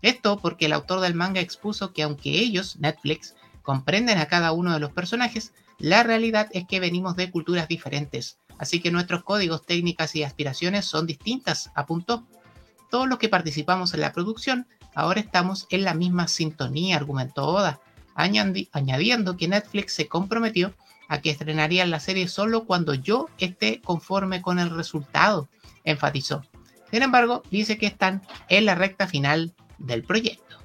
Esto 0.00 0.38
porque 0.38 0.64
el 0.64 0.72
autor 0.72 1.00
del 1.00 1.12
manga 1.12 1.42
expuso 1.42 1.92
que 1.92 2.02
aunque 2.02 2.30
ellos, 2.30 2.78
Netflix, 2.78 3.34
comprenden 3.62 4.16
a 4.16 4.26
cada 4.26 4.52
uno 4.52 4.72
de 4.72 4.80
los 4.80 4.92
personajes, 4.92 5.52
la 5.76 6.02
realidad 6.02 6.48
es 6.52 6.66
que 6.66 6.80
venimos 6.80 7.14
de 7.14 7.30
culturas 7.30 7.68
diferentes, 7.68 8.38
así 8.60 8.80
que 8.80 8.90
nuestros 8.90 9.24
códigos, 9.24 9.64
técnicas 9.64 10.14
y 10.14 10.22
aspiraciones 10.22 10.84
son 10.84 11.06
distintas, 11.06 11.70
apuntó. 11.74 12.26
Todos 12.90 13.08
los 13.08 13.18
que 13.18 13.30
participamos 13.30 13.94
en 13.94 14.02
la 14.02 14.12
producción 14.12 14.68
ahora 14.94 15.20
estamos 15.20 15.66
en 15.70 15.84
la 15.84 15.94
misma 15.94 16.28
sintonía, 16.28 16.96
argumentó 16.96 17.46
Oda, 17.46 17.80
añadiendo 18.14 19.36
que 19.38 19.48
Netflix 19.48 19.94
se 19.94 20.08
comprometió 20.08 20.74
a 21.08 21.22
que 21.22 21.30
estrenarían 21.30 21.90
la 21.90 22.00
serie 22.00 22.28
solo 22.28 22.66
cuando 22.66 22.92
yo 22.92 23.28
esté 23.38 23.80
conforme 23.80 24.42
con 24.42 24.58
el 24.58 24.68
resultado, 24.68 25.48
enfatizó. 25.84 26.44
Sin 26.90 27.02
embargo, 27.02 27.42
dice 27.50 27.78
que 27.78 27.86
están 27.86 28.20
en 28.48 28.66
la 28.66 28.74
recta 28.74 29.06
final 29.06 29.54
del 29.78 30.02
proyecto. 30.02 30.58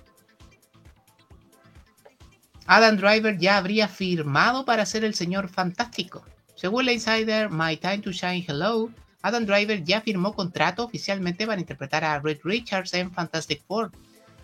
Adam 2.68 2.98
Driver 2.98 3.38
ya 3.38 3.58
habría 3.58 3.88
firmado 3.88 4.66
para 4.66 4.86
ser 4.86 5.06
el 5.06 5.14
señor 5.14 5.48
fantástico. 5.48 6.26
Según 6.56 6.86
la 6.86 6.94
insider 6.94 7.50
My 7.50 7.76
Time 7.76 8.00
to 8.00 8.12
Shine 8.12 8.46
Hello, 8.48 8.90
Adam 9.22 9.46
Driver 9.46 9.84
ya 9.84 10.00
firmó 10.00 10.34
contrato 10.34 10.86
oficialmente 10.86 11.46
para 11.46 11.60
interpretar 11.60 12.06
a 12.06 12.20
Reed 12.20 12.40
Richards 12.44 12.94
en 12.94 13.12
Fantastic 13.12 13.62
Four. 13.68 13.92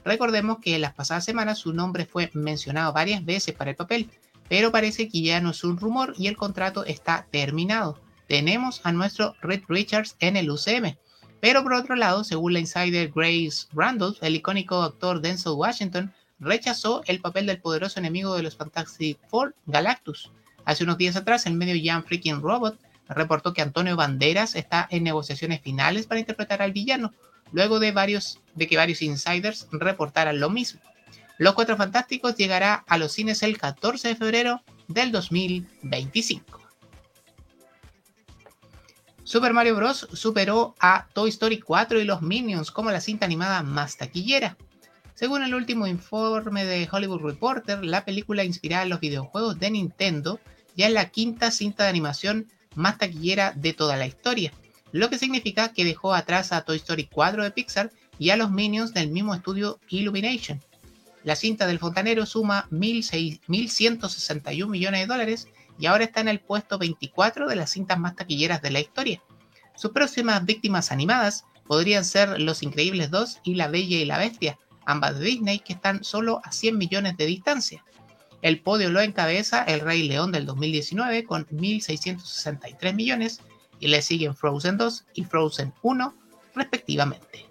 Recordemos 0.03 0.57
que 0.59 0.75
en 0.75 0.81
las 0.81 0.93
pasadas 0.93 1.23
semanas 1.23 1.59
su 1.59 1.71
nombre 1.71 2.05
fue 2.05 2.29
mencionado 2.33 2.91
varias 2.91 3.23
veces 3.23 3.55
para 3.55 3.69
el 3.69 3.77
papel, 3.77 4.09
pero 4.49 4.71
parece 4.71 5.07
que 5.07 5.21
ya 5.21 5.39
no 5.39 5.51
es 5.51 5.63
un 5.63 5.77
rumor 5.77 6.13
y 6.17 6.27
el 6.27 6.35
contrato 6.35 6.83
está 6.83 7.25
terminado. 7.31 7.97
Tenemos 8.27 8.81
a 8.83 8.91
nuestro 8.91 9.35
Reed 9.41 9.63
Richards 9.69 10.17
en 10.19 10.35
el 10.35 10.51
UCM. 10.51 10.97
Pero 11.39 11.63
por 11.63 11.73
otro 11.73 11.95
lado, 11.95 12.23
según 12.25 12.53
la 12.53 12.59
insider 12.59 13.11
Grace 13.15 13.67
Randolph, 13.71 14.21
el 14.21 14.35
icónico 14.35 14.83
actor 14.83 15.21
Denzel 15.21 15.53
Washington 15.53 16.13
rechazó 16.39 17.03
el 17.05 17.21
papel 17.21 17.45
del 17.45 17.61
poderoso 17.61 17.99
enemigo 17.99 18.35
de 18.35 18.43
los 18.43 18.57
Fantastic 18.57 19.17
Four, 19.29 19.55
Galactus. 19.65 20.31
Hace 20.65 20.83
unos 20.83 20.97
días 20.97 21.15
atrás, 21.15 21.45
el 21.45 21.53
medio 21.53 21.81
Jan 21.83 22.03
Freaking 22.03 22.41
Robot 22.41 22.79
reportó 23.09 23.53
que 23.53 23.61
Antonio 23.61 23.95
Banderas 23.95 24.55
está 24.55 24.87
en 24.89 25.03
negociaciones 25.03 25.61
finales 25.61 26.07
para 26.07 26.19
interpretar 26.19 26.61
al 26.61 26.71
villano, 26.71 27.13
luego 27.51 27.79
de, 27.79 27.91
varios, 27.91 28.39
de 28.55 28.67
que 28.67 28.77
varios 28.77 29.01
insiders 29.01 29.67
reportaran 29.71 30.39
lo 30.39 30.49
mismo. 30.49 30.81
Los 31.37 31.55
Cuatro 31.55 31.75
Fantásticos 31.75 32.35
llegará 32.35 32.83
a 32.87 32.97
los 32.97 33.13
cines 33.13 33.43
el 33.43 33.57
14 33.57 34.09
de 34.09 34.15
febrero 34.15 34.61
del 34.87 35.11
2025. 35.11 36.61
Super 39.23 39.53
Mario 39.53 39.75
Bros. 39.75 40.07
superó 40.13 40.75
a 40.79 41.07
Toy 41.13 41.29
Story 41.29 41.59
4 41.59 41.99
y 41.99 42.03
los 42.03 42.21
Minions 42.21 42.69
como 42.69 42.91
la 42.91 43.01
cinta 43.01 43.25
animada 43.25 43.63
más 43.63 43.97
taquillera. 43.97 44.57
Según 45.21 45.43
el 45.43 45.53
último 45.53 45.85
informe 45.85 46.65
de 46.65 46.89
Hollywood 46.91 47.21
Reporter, 47.21 47.85
la 47.85 48.03
película 48.05 48.43
inspirada 48.43 48.81
en 48.81 48.89
los 48.89 48.99
videojuegos 48.99 49.59
de 49.59 49.69
Nintendo 49.69 50.39
ya 50.75 50.87
es 50.87 50.93
la 50.93 51.09
quinta 51.09 51.51
cinta 51.51 51.83
de 51.83 51.89
animación 51.89 52.47
más 52.73 52.97
taquillera 52.97 53.53
de 53.55 53.73
toda 53.73 53.97
la 53.97 54.07
historia, 54.07 54.51
lo 54.91 55.11
que 55.11 55.19
significa 55.19 55.73
que 55.73 55.85
dejó 55.85 56.15
atrás 56.15 56.51
a 56.51 56.61
Toy 56.61 56.77
Story 56.77 57.05
4 57.05 57.43
de 57.43 57.51
Pixar 57.51 57.91
y 58.17 58.31
a 58.31 58.35
los 58.35 58.49
Minions 58.49 58.95
del 58.95 59.11
mismo 59.11 59.35
estudio 59.35 59.79
Illumination. 59.89 60.59
La 61.23 61.35
cinta 61.35 61.67
del 61.67 61.77
fontanero 61.77 62.25
suma 62.25 62.67
1.161 62.71 64.67
millones 64.67 65.01
de 65.01 65.05
dólares 65.05 65.49
y 65.77 65.85
ahora 65.85 66.05
está 66.05 66.21
en 66.21 66.29
el 66.29 66.39
puesto 66.39 66.79
24 66.79 67.47
de 67.47 67.57
las 67.57 67.69
cintas 67.69 67.99
más 67.99 68.15
taquilleras 68.15 68.63
de 68.63 68.71
la 68.71 68.79
historia. 68.79 69.21
Sus 69.75 69.91
próximas 69.91 70.43
víctimas 70.43 70.91
animadas 70.91 71.45
podrían 71.67 72.05
ser 72.05 72.41
Los 72.41 72.63
Increíbles 72.63 73.11
2 73.11 73.41
y 73.43 73.53
La 73.53 73.67
Bella 73.67 73.97
y 73.97 74.05
la 74.05 74.17
Bestia, 74.17 74.57
ambas 74.85 75.19
de 75.19 75.25
Disney, 75.25 75.59
que 75.59 75.73
están 75.73 76.03
solo 76.03 76.41
a 76.43 76.51
100 76.51 76.77
millones 76.77 77.17
de 77.17 77.25
distancia. 77.25 77.83
El 78.41 78.61
podio 78.61 78.89
lo 78.89 79.01
encabeza 79.01 79.63
El 79.63 79.81
Rey 79.81 80.07
León 80.07 80.31
del 80.31 80.45
2019 80.45 81.25
con 81.25 81.45
1.663 81.47 82.93
millones 82.93 83.39
y 83.79 83.87
le 83.87 84.01
siguen 84.01 84.35
Frozen 84.35 84.77
2 84.77 85.05
y 85.13 85.23
Frozen 85.23 85.73
1 85.81 86.15
respectivamente. 86.55 87.45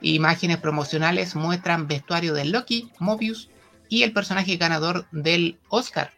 Imágenes 0.00 0.58
promocionales 0.58 1.34
muestran 1.34 1.88
vestuario 1.88 2.32
de 2.32 2.44
Loki, 2.44 2.90
Mobius 3.00 3.50
y 3.88 4.02
el 4.02 4.12
personaje 4.12 4.56
ganador 4.56 5.06
del 5.10 5.58
Oscar. 5.68 6.12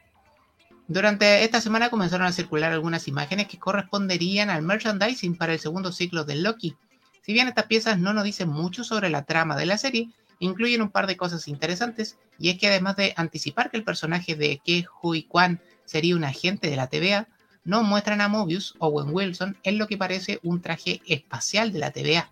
Durante 0.87 1.45
esta 1.45 1.61
semana 1.61 1.89
comenzaron 1.89 2.27
a 2.27 2.33
circular 2.33 2.73
algunas 2.73 3.09
imágenes 3.09 3.47
que 3.47 3.59
corresponderían 3.59 4.51
al 4.51 4.63
merchandising 4.63 5.37
para 5.37 5.55
el 5.55 5.61
segundo 5.61 5.93
ciclo 5.93 6.25
de 6.25 6.35
Loki, 6.35 6.77
si 7.23 7.33
bien 7.33 7.49
estas 7.49 7.67
piezas 7.67 7.99
no 7.99 8.13
nos 8.13 8.25
dicen 8.25 8.49
mucho 8.49 8.85
sobre 8.85 9.11
la 9.11 9.25
trama 9.25 9.57
de 9.57 9.67
la 9.67 9.79
serie, 9.79 10.11
incluyen 10.39 10.83
un 10.83 10.91
par 10.91 11.07
de 11.07 11.17
cosas 11.17 11.49
interesantes, 11.49 12.17
y 12.39 12.49
es 12.49 12.59
que 12.59 12.69
además 12.69 12.97
de 12.97 13.13
anticipar 13.17 13.71
que 13.71 13.77
el 13.77 13.85
personaje 13.85 14.35
de 14.35 14.61
Ke 14.65 14.87
Hui 15.03 15.25
Kwan 15.25 15.61
sería 15.85 16.17
un 16.17 16.25
agente 16.25 16.71
de 16.71 16.77
la 16.77 16.89
TVA, 16.89 17.29
no 17.65 17.83
muestran 17.83 18.21
a 18.21 18.29
Mobius 18.29 18.75
o 18.79 18.89
Owen 18.89 19.15
Wilson 19.15 19.57
en 19.63 19.79
lo 19.79 19.87
que 19.87 19.99
parece 19.99 20.41
un 20.43 20.63
traje 20.63 21.03
espacial 21.07 21.73
de 21.73 21.79
la 21.79 21.91
TVA. 21.91 22.31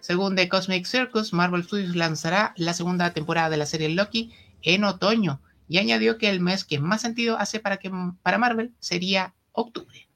Según 0.00 0.36
The 0.36 0.48
Cosmic 0.48 0.86
Circus, 0.86 1.32
Marvel 1.32 1.64
Studios 1.64 1.96
lanzará 1.96 2.54
la 2.56 2.74
segunda 2.74 3.12
temporada 3.12 3.50
de 3.50 3.56
la 3.56 3.66
serie 3.66 3.88
Loki 3.88 4.32
en 4.62 4.84
otoño 4.84 5.40
y 5.68 5.78
añadió 5.78 6.18
que 6.18 6.30
el 6.30 6.40
mes 6.40 6.64
que 6.64 6.78
más 6.78 7.02
sentido 7.02 7.38
hace 7.38 7.60
para, 7.60 7.78
que, 7.78 7.90
para 8.22 8.38
Marvel 8.38 8.72
sería 8.80 9.34
octubre. 9.52 10.08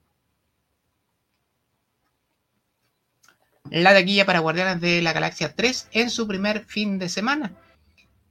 La 3.71 3.93
taquilla 3.93 4.25
para 4.25 4.39
Guardianes 4.39 4.81
de 4.81 5.01
la 5.01 5.13
Galaxia 5.13 5.53
3 5.55 5.89
en 5.91 6.09
su 6.09 6.27
primer 6.27 6.65
fin 6.65 6.97
de 6.99 7.09
semana. 7.09 7.53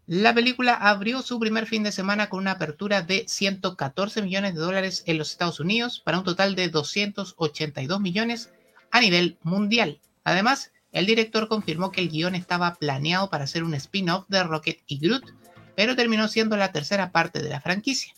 La 0.07 0.35
película 0.35 0.75
abrió 0.75 1.21
su 1.23 1.38
primer 1.38 1.66
fin 1.66 1.83
de 1.83 1.92
semana 1.92 2.28
con 2.28 2.40
una 2.40 2.52
apertura 2.52 3.02
de 3.02 3.25
114 3.28 4.23
millones 4.23 4.54
de 4.54 4.61
dólares 4.61 5.02
en 5.07 5.18
los 5.18 5.30
Estados 5.30 5.61
Unidos 5.61 6.00
para 6.04 6.18
un 6.18 6.25
total 6.25 6.54
de 6.54 6.68
282 6.68 8.00
millones 8.00 8.50
a 8.90 9.00
nivel 9.00 9.37
mundial. 9.42 10.00
Además, 10.25 10.73
el 10.92 11.04
director 11.04 11.49
confirmó 11.49 11.92
que 11.92 12.00
el 12.00 12.09
guion 12.09 12.35
estaba 12.35 12.75
planeado 12.75 13.28
para 13.28 13.47
ser 13.47 13.64
un 13.64 13.75
spin-off 13.75 14.25
de 14.28 14.42
Rocket 14.42 14.80
y 14.87 14.99
Groot, 14.99 15.35
pero 15.76 15.95
terminó 15.95 16.26
siendo 16.28 16.57
la 16.57 16.73
tercera 16.73 17.12
parte 17.12 17.42
de 17.42 17.50
la 17.50 17.61
franquicia. 17.61 18.14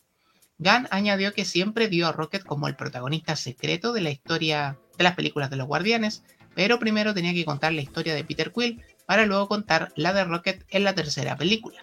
Gunn 0.58 0.86
añadió 0.90 1.32
que 1.32 1.44
siempre 1.44 1.88
vio 1.88 2.06
a 2.06 2.12
Rocket 2.12 2.44
como 2.44 2.68
el 2.68 2.76
protagonista 2.76 3.34
secreto 3.34 3.92
de 3.92 4.02
la 4.02 4.10
historia 4.10 4.78
de 4.96 5.04
las 5.04 5.16
películas 5.16 5.50
de 5.50 5.56
los 5.56 5.66
Guardianes, 5.66 6.22
pero 6.60 6.78
primero 6.78 7.14
tenía 7.14 7.32
que 7.32 7.46
contar 7.46 7.72
la 7.72 7.80
historia 7.80 8.14
de 8.14 8.22
Peter 8.22 8.52
Quill 8.52 8.82
para 9.06 9.24
luego 9.24 9.48
contar 9.48 9.94
la 9.96 10.12
de 10.12 10.24
Rocket 10.24 10.62
en 10.68 10.84
la 10.84 10.94
tercera 10.94 11.34
película. 11.34 11.80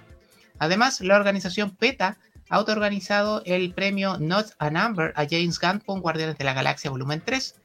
Además, 0.59 1.01
la 1.01 1.15
organización 1.15 1.71
PETA 1.71 2.19
ha 2.47 2.55
autoorganizado 2.55 3.41
el 3.47 3.73
premio 3.73 4.19
Not 4.19 4.53
a 4.59 4.69
Number 4.69 5.13
a 5.15 5.25
James 5.27 5.59
Gunn 5.59 5.79
con 5.79 6.01
Guardianes 6.01 6.37
de 6.37 6.43
la 6.43 6.53
Galaxia 6.53 6.91
Volumen 6.91 7.23
3, 7.25 7.55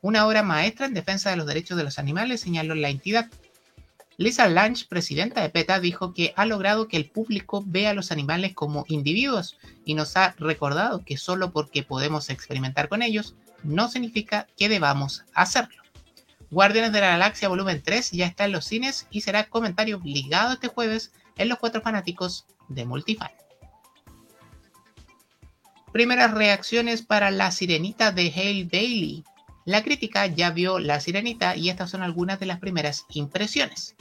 una 0.00 0.26
obra 0.26 0.42
maestra 0.42 0.86
en 0.86 0.94
defensa 0.94 1.28
de 1.28 1.36
los 1.36 1.46
derechos 1.46 1.76
de 1.76 1.84
los 1.84 1.98
animales, 1.98 2.40
señaló 2.40 2.74
la 2.74 2.88
entidad. 2.88 3.28
Lisa 4.16 4.48
Lange, 4.48 4.86
presidenta 4.88 5.42
de 5.42 5.50
PETA, 5.50 5.78
dijo 5.78 6.14
que 6.14 6.32
ha 6.36 6.46
logrado 6.46 6.88
que 6.88 6.96
el 6.96 7.10
público 7.10 7.62
vea 7.66 7.90
a 7.90 7.94
los 7.94 8.12
animales 8.12 8.54
como 8.54 8.86
individuos 8.88 9.58
y 9.84 9.92
nos 9.92 10.16
ha 10.16 10.34
recordado 10.38 11.04
que 11.04 11.18
solo 11.18 11.52
porque 11.52 11.82
podemos 11.82 12.30
experimentar 12.30 12.88
con 12.88 13.02
ellos 13.02 13.34
no 13.62 13.90
significa 13.90 14.46
que 14.56 14.70
debamos 14.70 15.26
hacerlo. 15.34 15.81
Guardianes 16.52 16.92
de 16.92 17.00
la 17.00 17.08
Galaxia 17.08 17.48
Volumen 17.48 17.82
3 17.82 18.10
ya 18.10 18.26
está 18.26 18.44
en 18.44 18.52
los 18.52 18.66
cines 18.66 19.06
y 19.10 19.22
será 19.22 19.48
comentario 19.48 19.96
obligado 19.96 20.52
este 20.52 20.68
jueves 20.68 21.10
en 21.38 21.48
los 21.48 21.58
cuatro 21.58 21.80
fanáticos 21.80 22.44
de 22.68 22.84
Multifan. 22.84 23.30
Primeras 25.94 26.32
reacciones 26.32 27.00
para 27.00 27.30
La 27.30 27.50
Sirenita 27.52 28.12
de 28.12 28.30
Hale 28.36 28.68
Bailey. 28.70 29.24
La 29.64 29.82
crítica 29.82 30.26
ya 30.26 30.50
vio 30.50 30.78
La 30.78 31.00
Sirenita 31.00 31.56
y 31.56 31.70
estas 31.70 31.88
son 31.88 32.02
algunas 32.02 32.38
de 32.38 32.44
las 32.44 32.58
primeras 32.58 33.06
impresiones. 33.08 33.96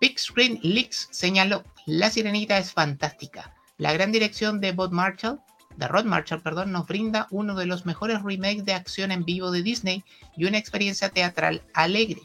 Big 0.00 0.18
Screen 0.18 0.60
Leaks 0.62 1.08
señaló, 1.10 1.62
La 1.84 2.08
Sirenita 2.08 2.56
es 2.56 2.72
fantástica. 2.72 3.54
La 3.76 3.92
gran 3.92 4.12
dirección 4.12 4.62
de 4.62 4.72
Bob 4.72 4.92
Marshall 4.92 5.42
The 5.78 5.88
Rod 5.88 6.04
Marshall 6.04 6.42
perdón, 6.42 6.72
nos 6.72 6.86
brinda 6.86 7.26
uno 7.30 7.54
de 7.54 7.66
los 7.66 7.86
mejores 7.86 8.22
remakes 8.22 8.64
de 8.64 8.74
acción 8.74 9.10
en 9.10 9.24
vivo 9.24 9.50
de 9.50 9.62
Disney 9.62 10.04
y 10.36 10.44
una 10.44 10.58
experiencia 10.58 11.10
teatral 11.10 11.62
alegre. 11.74 12.22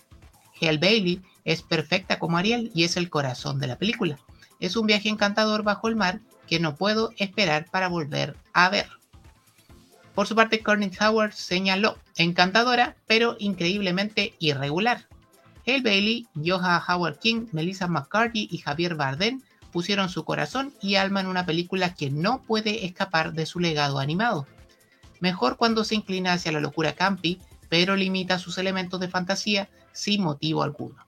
Hale 0.62 0.78
Bailey 0.78 1.22
es 1.46 1.62
perfecta 1.62 2.20
como 2.20 2.38
Ariel 2.38 2.72
y 2.74 2.84
es 2.84 2.98
el 2.98 3.10
corazón 3.10 3.60
de 3.60 3.68
la 3.68 3.78
película. 3.78 4.20
Es 4.60 4.76
un 4.76 4.88
viaje 4.88 5.10
encantador 5.10 5.64
bajo 5.64 5.88
el 5.88 5.96
mar 5.96 6.20
que 6.48 6.60
no 6.60 6.76
puedo 6.76 7.12
esperar 7.18 7.66
para 7.70 7.88
volver 7.88 8.36
a 8.54 8.70
ver. 8.70 8.88
Por 10.16 10.28
su 10.28 10.36
parte, 10.36 10.64
Courtney 10.64 10.92
Howard 11.00 11.34
señaló, 11.34 11.98
encantadora, 12.16 12.96
pero 13.06 13.36
increíblemente 13.40 14.34
irregular. 14.40 15.08
Hale 15.68 15.82
Bailey, 15.82 16.28
Joha 16.34 16.84
Howard 16.88 17.20
King, 17.20 17.48
Melissa 17.52 17.88
McCarthy 17.88 18.48
y 18.50 18.58
Javier 18.58 18.96
Bardem 18.96 19.42
pusieron 19.78 20.10
su 20.10 20.26
corazón 20.26 20.74
y 20.82 20.96
alma 20.96 21.22
en 21.22 21.28
una 21.28 21.46
película 21.46 21.94
que 21.94 22.10
no 22.10 22.42
puede 22.42 22.88
escapar 22.88 23.34
de 23.34 23.46
su 23.46 23.60
legado 23.60 24.00
animado. 24.00 24.48
Mejor 25.20 25.56
cuando 25.56 25.84
se 25.84 25.94
inclina 25.94 26.34
hacia 26.34 26.52
la 26.52 26.60
locura 26.60 26.94
campi, 26.94 27.40
pero 27.70 27.96
limita 27.96 28.40
sus 28.40 28.58
elementos 28.58 29.00
de 29.00 29.08
fantasía 29.08 29.70
sin 29.92 30.24
motivo 30.24 30.64
alguno. 30.64 31.06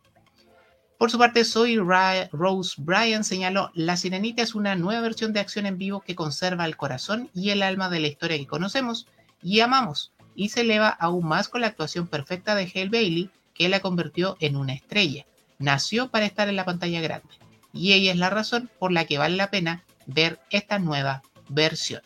Por 1.00 1.10
su 1.10 1.18
parte, 1.18 1.46
Soy 1.46 1.80
Rose 1.80 2.76
Bryan 2.78 3.24
señaló, 3.24 3.72
La 3.74 3.98
Sirenita 3.98 4.44
es 4.44 4.54
una 4.54 4.76
nueva 4.76 5.02
versión 5.02 5.34
de 5.34 5.40
acción 5.40 5.66
en 5.66 5.80
vivo 5.80 6.02
que 6.02 6.14
conserva 6.14 6.66
el 6.66 6.78
corazón 6.78 7.32
y 7.34 7.50
el 7.50 7.64
alma 7.64 7.90
de 7.90 8.02
la 8.02 8.08
historia 8.08 8.38
que 8.38 8.46
conocemos 8.46 9.08
y 9.42 9.62
amamos, 9.62 10.12
y 10.36 10.50
se 10.50 10.62
eleva 10.62 10.90
aún 10.90 11.28
más 11.28 11.50
con 11.50 11.62
la 11.62 11.68
actuación 11.68 12.06
perfecta 12.06 12.54
de 12.54 12.72
Hale 12.72 12.90
Bailey, 12.90 13.32
que 13.56 13.68
la 13.68 13.80
convirtió 13.80 14.38
en 14.40 14.58
una 14.58 14.74
estrella. 14.74 15.26
Nació 15.58 16.12
para 16.12 16.28
estar 16.28 16.48
en 16.50 16.56
la 16.56 16.66
pantalla 16.66 17.02
grande 17.02 17.49
y 17.74 17.94
ella 17.94 18.12
es 18.12 18.18
la 18.18 18.30
razón 18.30 18.70
por 18.80 18.92
la 18.92 19.06
que 19.06 19.18
vale 19.18 19.36
la 19.36 19.52
pena 19.52 19.84
ver 20.06 20.40
esta 20.50 20.80
nueva 20.80 21.22
versión. 21.50 22.02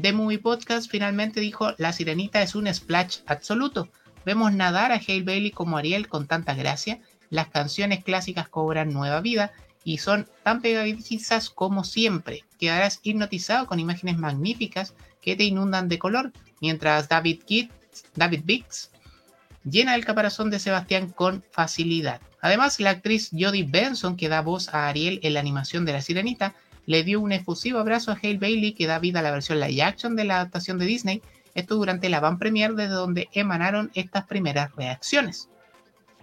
The 0.00 0.12
Movie 0.12 0.38
Podcast 0.38 0.90
finalmente 0.90 1.40
dijo, 1.40 1.74
La 1.78 1.92
Sirenita 1.92 2.42
es 2.42 2.54
un 2.54 2.72
splash 2.72 3.18
absoluto. 3.26 3.88
Vemos 4.24 4.52
nadar 4.52 4.92
a 4.92 4.96
Hale 4.96 5.22
Bailey 5.22 5.50
como 5.50 5.76
Ariel 5.76 6.08
con 6.08 6.26
tanta 6.26 6.54
gracia, 6.54 7.00
las 7.30 7.48
canciones 7.48 8.04
clásicas 8.04 8.48
cobran 8.48 8.92
nueva 8.92 9.20
vida 9.20 9.52
y 9.84 9.98
son 9.98 10.28
tan 10.42 10.60
pegadizas 10.60 11.50
como 11.50 11.84
siempre. 11.84 12.44
Quedarás 12.58 13.00
hipnotizado 13.02 13.66
con 13.66 13.80
imágenes 13.80 14.18
magníficas 14.18 14.94
que 15.20 15.36
te 15.36 15.44
inundan 15.44 15.88
de 15.88 15.98
color, 15.98 16.32
mientras 16.60 17.08
David, 17.08 17.42
Kidd, 17.44 17.70
David 18.14 18.42
Biggs 18.44 18.90
llena 19.64 19.94
el 19.94 20.04
caparazón 20.04 20.50
de 20.50 20.58
Sebastián 20.58 21.10
con 21.10 21.44
facilidad. 21.50 22.20
Además, 22.40 22.80
la 22.80 22.90
actriz 22.90 23.30
Jodie 23.32 23.66
Benson, 23.68 24.16
que 24.16 24.28
da 24.28 24.42
voz 24.42 24.68
a 24.68 24.88
Ariel 24.88 25.20
en 25.22 25.34
la 25.34 25.40
animación 25.40 25.84
de 25.84 25.92
La 25.92 26.02
Sirenita, 26.02 26.54
le 26.86 27.04
dio 27.04 27.20
un 27.20 27.32
efusivo 27.32 27.78
abrazo 27.78 28.10
a 28.10 28.18
Hale 28.22 28.38
Bailey, 28.38 28.72
que 28.72 28.86
da 28.86 28.98
vida 28.98 29.18
a 29.18 29.22
la 29.22 29.30
versión 29.30 29.60
live 29.60 29.82
action 29.82 30.16
de 30.16 30.24
la 30.24 30.36
adaptación 30.36 30.78
de 30.78 30.86
Disney, 30.86 31.22
esto 31.54 31.74
durante 31.74 32.08
la 32.08 32.20
van 32.20 32.38
premier 32.38 32.74
desde 32.74 32.94
donde 32.94 33.28
emanaron 33.32 33.90
estas 33.94 34.24
primeras 34.26 34.74
reacciones. 34.76 35.48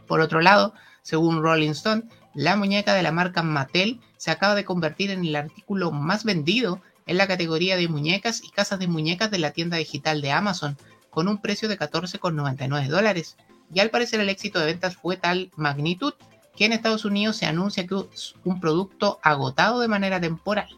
Por 0.07 0.21
otro 0.21 0.41
lado, 0.41 0.73
según 1.01 1.41
Rolling 1.41 1.71
Stone, 1.71 2.03
la 2.33 2.55
muñeca 2.55 2.93
de 2.93 3.03
la 3.03 3.11
marca 3.11 3.43
Mattel 3.43 3.99
se 4.17 4.31
acaba 4.31 4.55
de 4.55 4.65
convertir 4.65 5.11
en 5.11 5.23
el 5.23 5.35
artículo 5.35 5.91
más 5.91 6.23
vendido 6.23 6.81
en 7.05 7.17
la 7.17 7.27
categoría 7.27 7.77
de 7.77 7.87
muñecas 7.87 8.43
y 8.43 8.49
casas 8.49 8.79
de 8.79 8.87
muñecas 8.87 9.29
de 9.31 9.39
la 9.39 9.51
tienda 9.51 9.77
digital 9.77 10.21
de 10.21 10.31
Amazon, 10.31 10.77
con 11.09 11.27
un 11.27 11.37
precio 11.37 11.69
de 11.69 11.77
14,99 11.77 12.87
dólares. 12.87 13.37
Y 13.73 13.79
al 13.79 13.89
parecer 13.89 14.19
el 14.19 14.29
éxito 14.29 14.59
de 14.59 14.65
ventas 14.65 14.95
fue 14.95 15.17
tal 15.17 15.51
magnitud 15.55 16.13
que 16.55 16.65
en 16.65 16.73
Estados 16.73 17.05
Unidos 17.05 17.37
se 17.37 17.45
anuncia 17.45 17.85
que 17.85 17.95
es 18.13 18.35
un 18.43 18.59
producto 18.59 19.19
agotado 19.21 19.79
de 19.79 19.87
manera 19.87 20.19
temporal. 20.19 20.69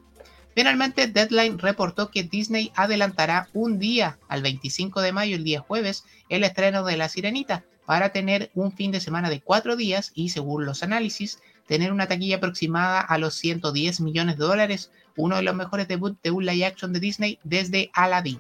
Finalmente, 0.55 1.05
Deadline 1.05 1.59
reportó 1.59 2.09
que 2.09 2.23
Disney 2.23 2.71
adelantará 2.75 3.47
un 3.53 3.77
día, 3.77 4.17
al 4.27 4.41
25 4.41 5.01
de 5.01 5.11
mayo, 5.11 5.35
el 5.35 5.43
día 5.43 5.59
jueves, 5.59 6.03
el 6.29 6.43
estreno 6.43 6.83
de 6.83 6.97
La 6.97 7.09
Sirenita, 7.09 7.63
para 7.85 8.09
tener 8.09 8.49
un 8.55 8.71
fin 8.71 8.91
de 8.91 8.99
semana 8.99 9.29
de 9.29 9.39
cuatro 9.39 9.75
días 9.75 10.11
y, 10.15 10.29
según 10.29 10.65
los 10.65 10.81
análisis, 10.81 11.39
tener 11.67 11.91
una 11.91 12.07
taquilla 12.07 12.37
aproximada 12.37 13.01
a 13.01 13.19
los 13.19 13.35
110 13.35 14.01
millones 14.01 14.37
de 14.39 14.45
dólares, 14.45 14.91
uno 15.15 15.35
de 15.35 15.43
los 15.43 15.53
mejores 15.53 15.87
debuts 15.87 16.21
de 16.23 16.31
un 16.31 16.45
live 16.45 16.65
action 16.65 16.91
de 16.91 17.01
Disney 17.01 17.39
desde 17.43 17.91
Aladdin. 17.93 18.39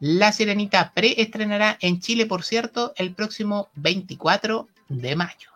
La 0.00 0.30
Sirenita 0.30 0.92
preestrenará 0.94 1.78
en 1.80 2.00
Chile, 2.00 2.26
por 2.26 2.44
cierto, 2.44 2.92
el 2.96 3.14
próximo 3.14 3.70
24 3.76 4.68
de 4.88 5.16
mayo. 5.16 5.50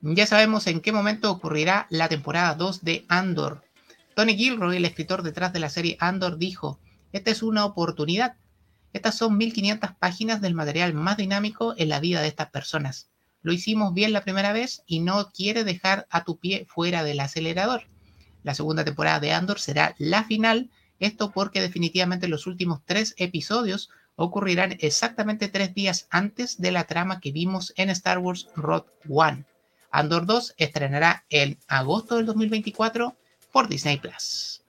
Ya 0.00 0.26
sabemos 0.26 0.68
en 0.68 0.80
qué 0.80 0.92
momento 0.92 1.32
ocurrirá 1.32 1.88
la 1.90 2.08
temporada 2.08 2.54
2 2.54 2.84
de 2.84 3.04
Andor. 3.08 3.64
Tony 4.14 4.36
Gilroy, 4.36 4.76
el 4.76 4.84
escritor 4.84 5.22
detrás 5.22 5.52
de 5.52 5.58
la 5.58 5.68
serie 5.68 5.96
Andor, 5.98 6.38
dijo, 6.38 6.78
esta 7.12 7.32
es 7.32 7.42
una 7.42 7.64
oportunidad. 7.64 8.36
Estas 8.92 9.16
son 9.16 9.36
1500 9.36 9.92
páginas 9.98 10.40
del 10.40 10.54
material 10.54 10.94
más 10.94 11.16
dinámico 11.16 11.74
en 11.76 11.88
la 11.88 11.98
vida 11.98 12.20
de 12.20 12.28
estas 12.28 12.50
personas. 12.50 13.08
Lo 13.42 13.52
hicimos 13.52 13.94
bien 13.94 14.12
la 14.12 14.22
primera 14.22 14.52
vez 14.52 14.82
y 14.86 15.00
no 15.00 15.32
quiere 15.32 15.64
dejar 15.64 16.06
a 16.10 16.22
tu 16.22 16.38
pie 16.38 16.66
fuera 16.68 17.02
del 17.02 17.18
acelerador. 17.18 17.82
La 18.44 18.54
segunda 18.54 18.84
temporada 18.84 19.18
de 19.18 19.32
Andor 19.32 19.58
será 19.58 19.96
la 19.98 20.22
final 20.22 20.70
esto 21.00 21.30
porque 21.32 21.60
definitivamente 21.60 22.28
los 22.28 22.46
últimos 22.46 22.80
tres 22.84 23.14
episodios 23.18 23.90
ocurrirán 24.16 24.76
exactamente 24.80 25.48
tres 25.48 25.74
días 25.74 26.06
antes 26.10 26.60
de 26.60 26.70
la 26.70 26.84
trama 26.84 27.20
que 27.20 27.32
vimos 27.32 27.72
en 27.76 27.90
Star 27.90 28.18
Wars 28.18 28.48
Road 28.54 28.84
One. 29.08 29.44
Andor 29.90 30.26
2 30.26 30.54
estrenará 30.56 31.24
en 31.30 31.58
agosto 31.68 32.16
del 32.16 32.26
2024 32.26 33.16
por 33.52 33.68
Disney 33.68 33.98
Plus. 33.98 34.62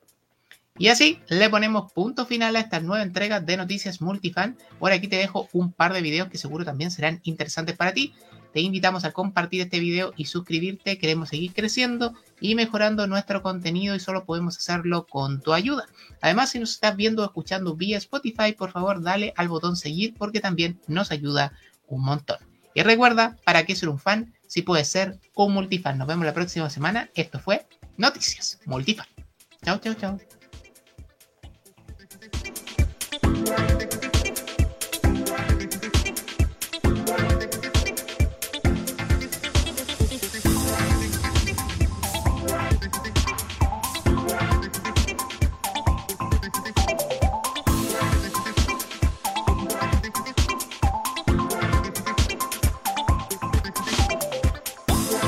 Y 0.78 0.90
así 0.90 1.20
le 1.30 1.50
ponemos 1.50 1.92
punto 1.94 2.26
final 2.26 2.56
a 2.56 2.60
esta 2.60 2.82
nueva 2.82 3.02
entrega 3.02 3.40
de 3.40 3.56
Noticias 3.56 4.02
Multifan. 4.02 4.58
Por 4.78 4.92
aquí 4.92 5.08
te 5.08 5.16
dejo 5.16 5.48
un 5.54 5.72
par 5.72 5.94
de 5.94 6.02
videos 6.02 6.28
que 6.30 6.38
seguro 6.38 6.66
también 6.66 6.92
serán 6.92 7.22
interesantes 7.24 7.78
para 7.78 7.94
ti. 7.94 8.14
Te 8.56 8.62
invitamos 8.62 9.04
a 9.04 9.12
compartir 9.12 9.60
este 9.60 9.82
video 9.82 10.14
y 10.16 10.28
suscribirte. 10.28 10.98
Queremos 10.98 11.28
seguir 11.28 11.52
creciendo 11.52 12.14
y 12.40 12.56
mejorando 12.56 13.06
nuestro 13.06 13.42
contenido 13.42 13.98
y 13.98 14.00
solo 14.00 14.24
podemos 14.24 14.58
hacerlo 14.58 15.08
con 15.08 15.42
tu 15.42 15.52
ayuda. 15.52 15.84
Además, 16.22 16.52
si 16.52 16.60
nos 16.60 16.72
estás 16.72 16.96
viendo 16.96 17.22
o 17.22 17.26
escuchando 17.26 17.76
vía 17.76 17.98
Spotify, 17.98 18.54
por 18.58 18.72
favor 18.72 19.04
dale 19.04 19.34
al 19.36 19.50
botón 19.50 19.76
seguir 19.76 20.14
porque 20.18 20.40
también 20.40 20.80
nos 20.88 21.12
ayuda 21.12 21.52
un 21.90 22.06
montón. 22.06 22.38
Y 22.74 22.82
recuerda, 22.84 23.36
¿para 23.44 23.66
qué 23.66 23.76
ser 23.76 23.90
un 23.90 24.00
fan 24.00 24.34
si 24.48 24.62
puedes 24.62 24.88
ser 24.88 25.20
un 25.36 25.54
multifan? 25.54 25.98
Nos 25.98 26.08
vemos 26.08 26.26
la 26.26 26.34
próxima 26.34 26.70
semana. 26.70 27.10
Esto 27.14 27.40
fue 27.40 27.68
Noticias 27.98 28.62
Multifan. 28.66 29.08
Chao, 29.66 29.80
chao, 29.80 29.96
chao. 29.96 30.18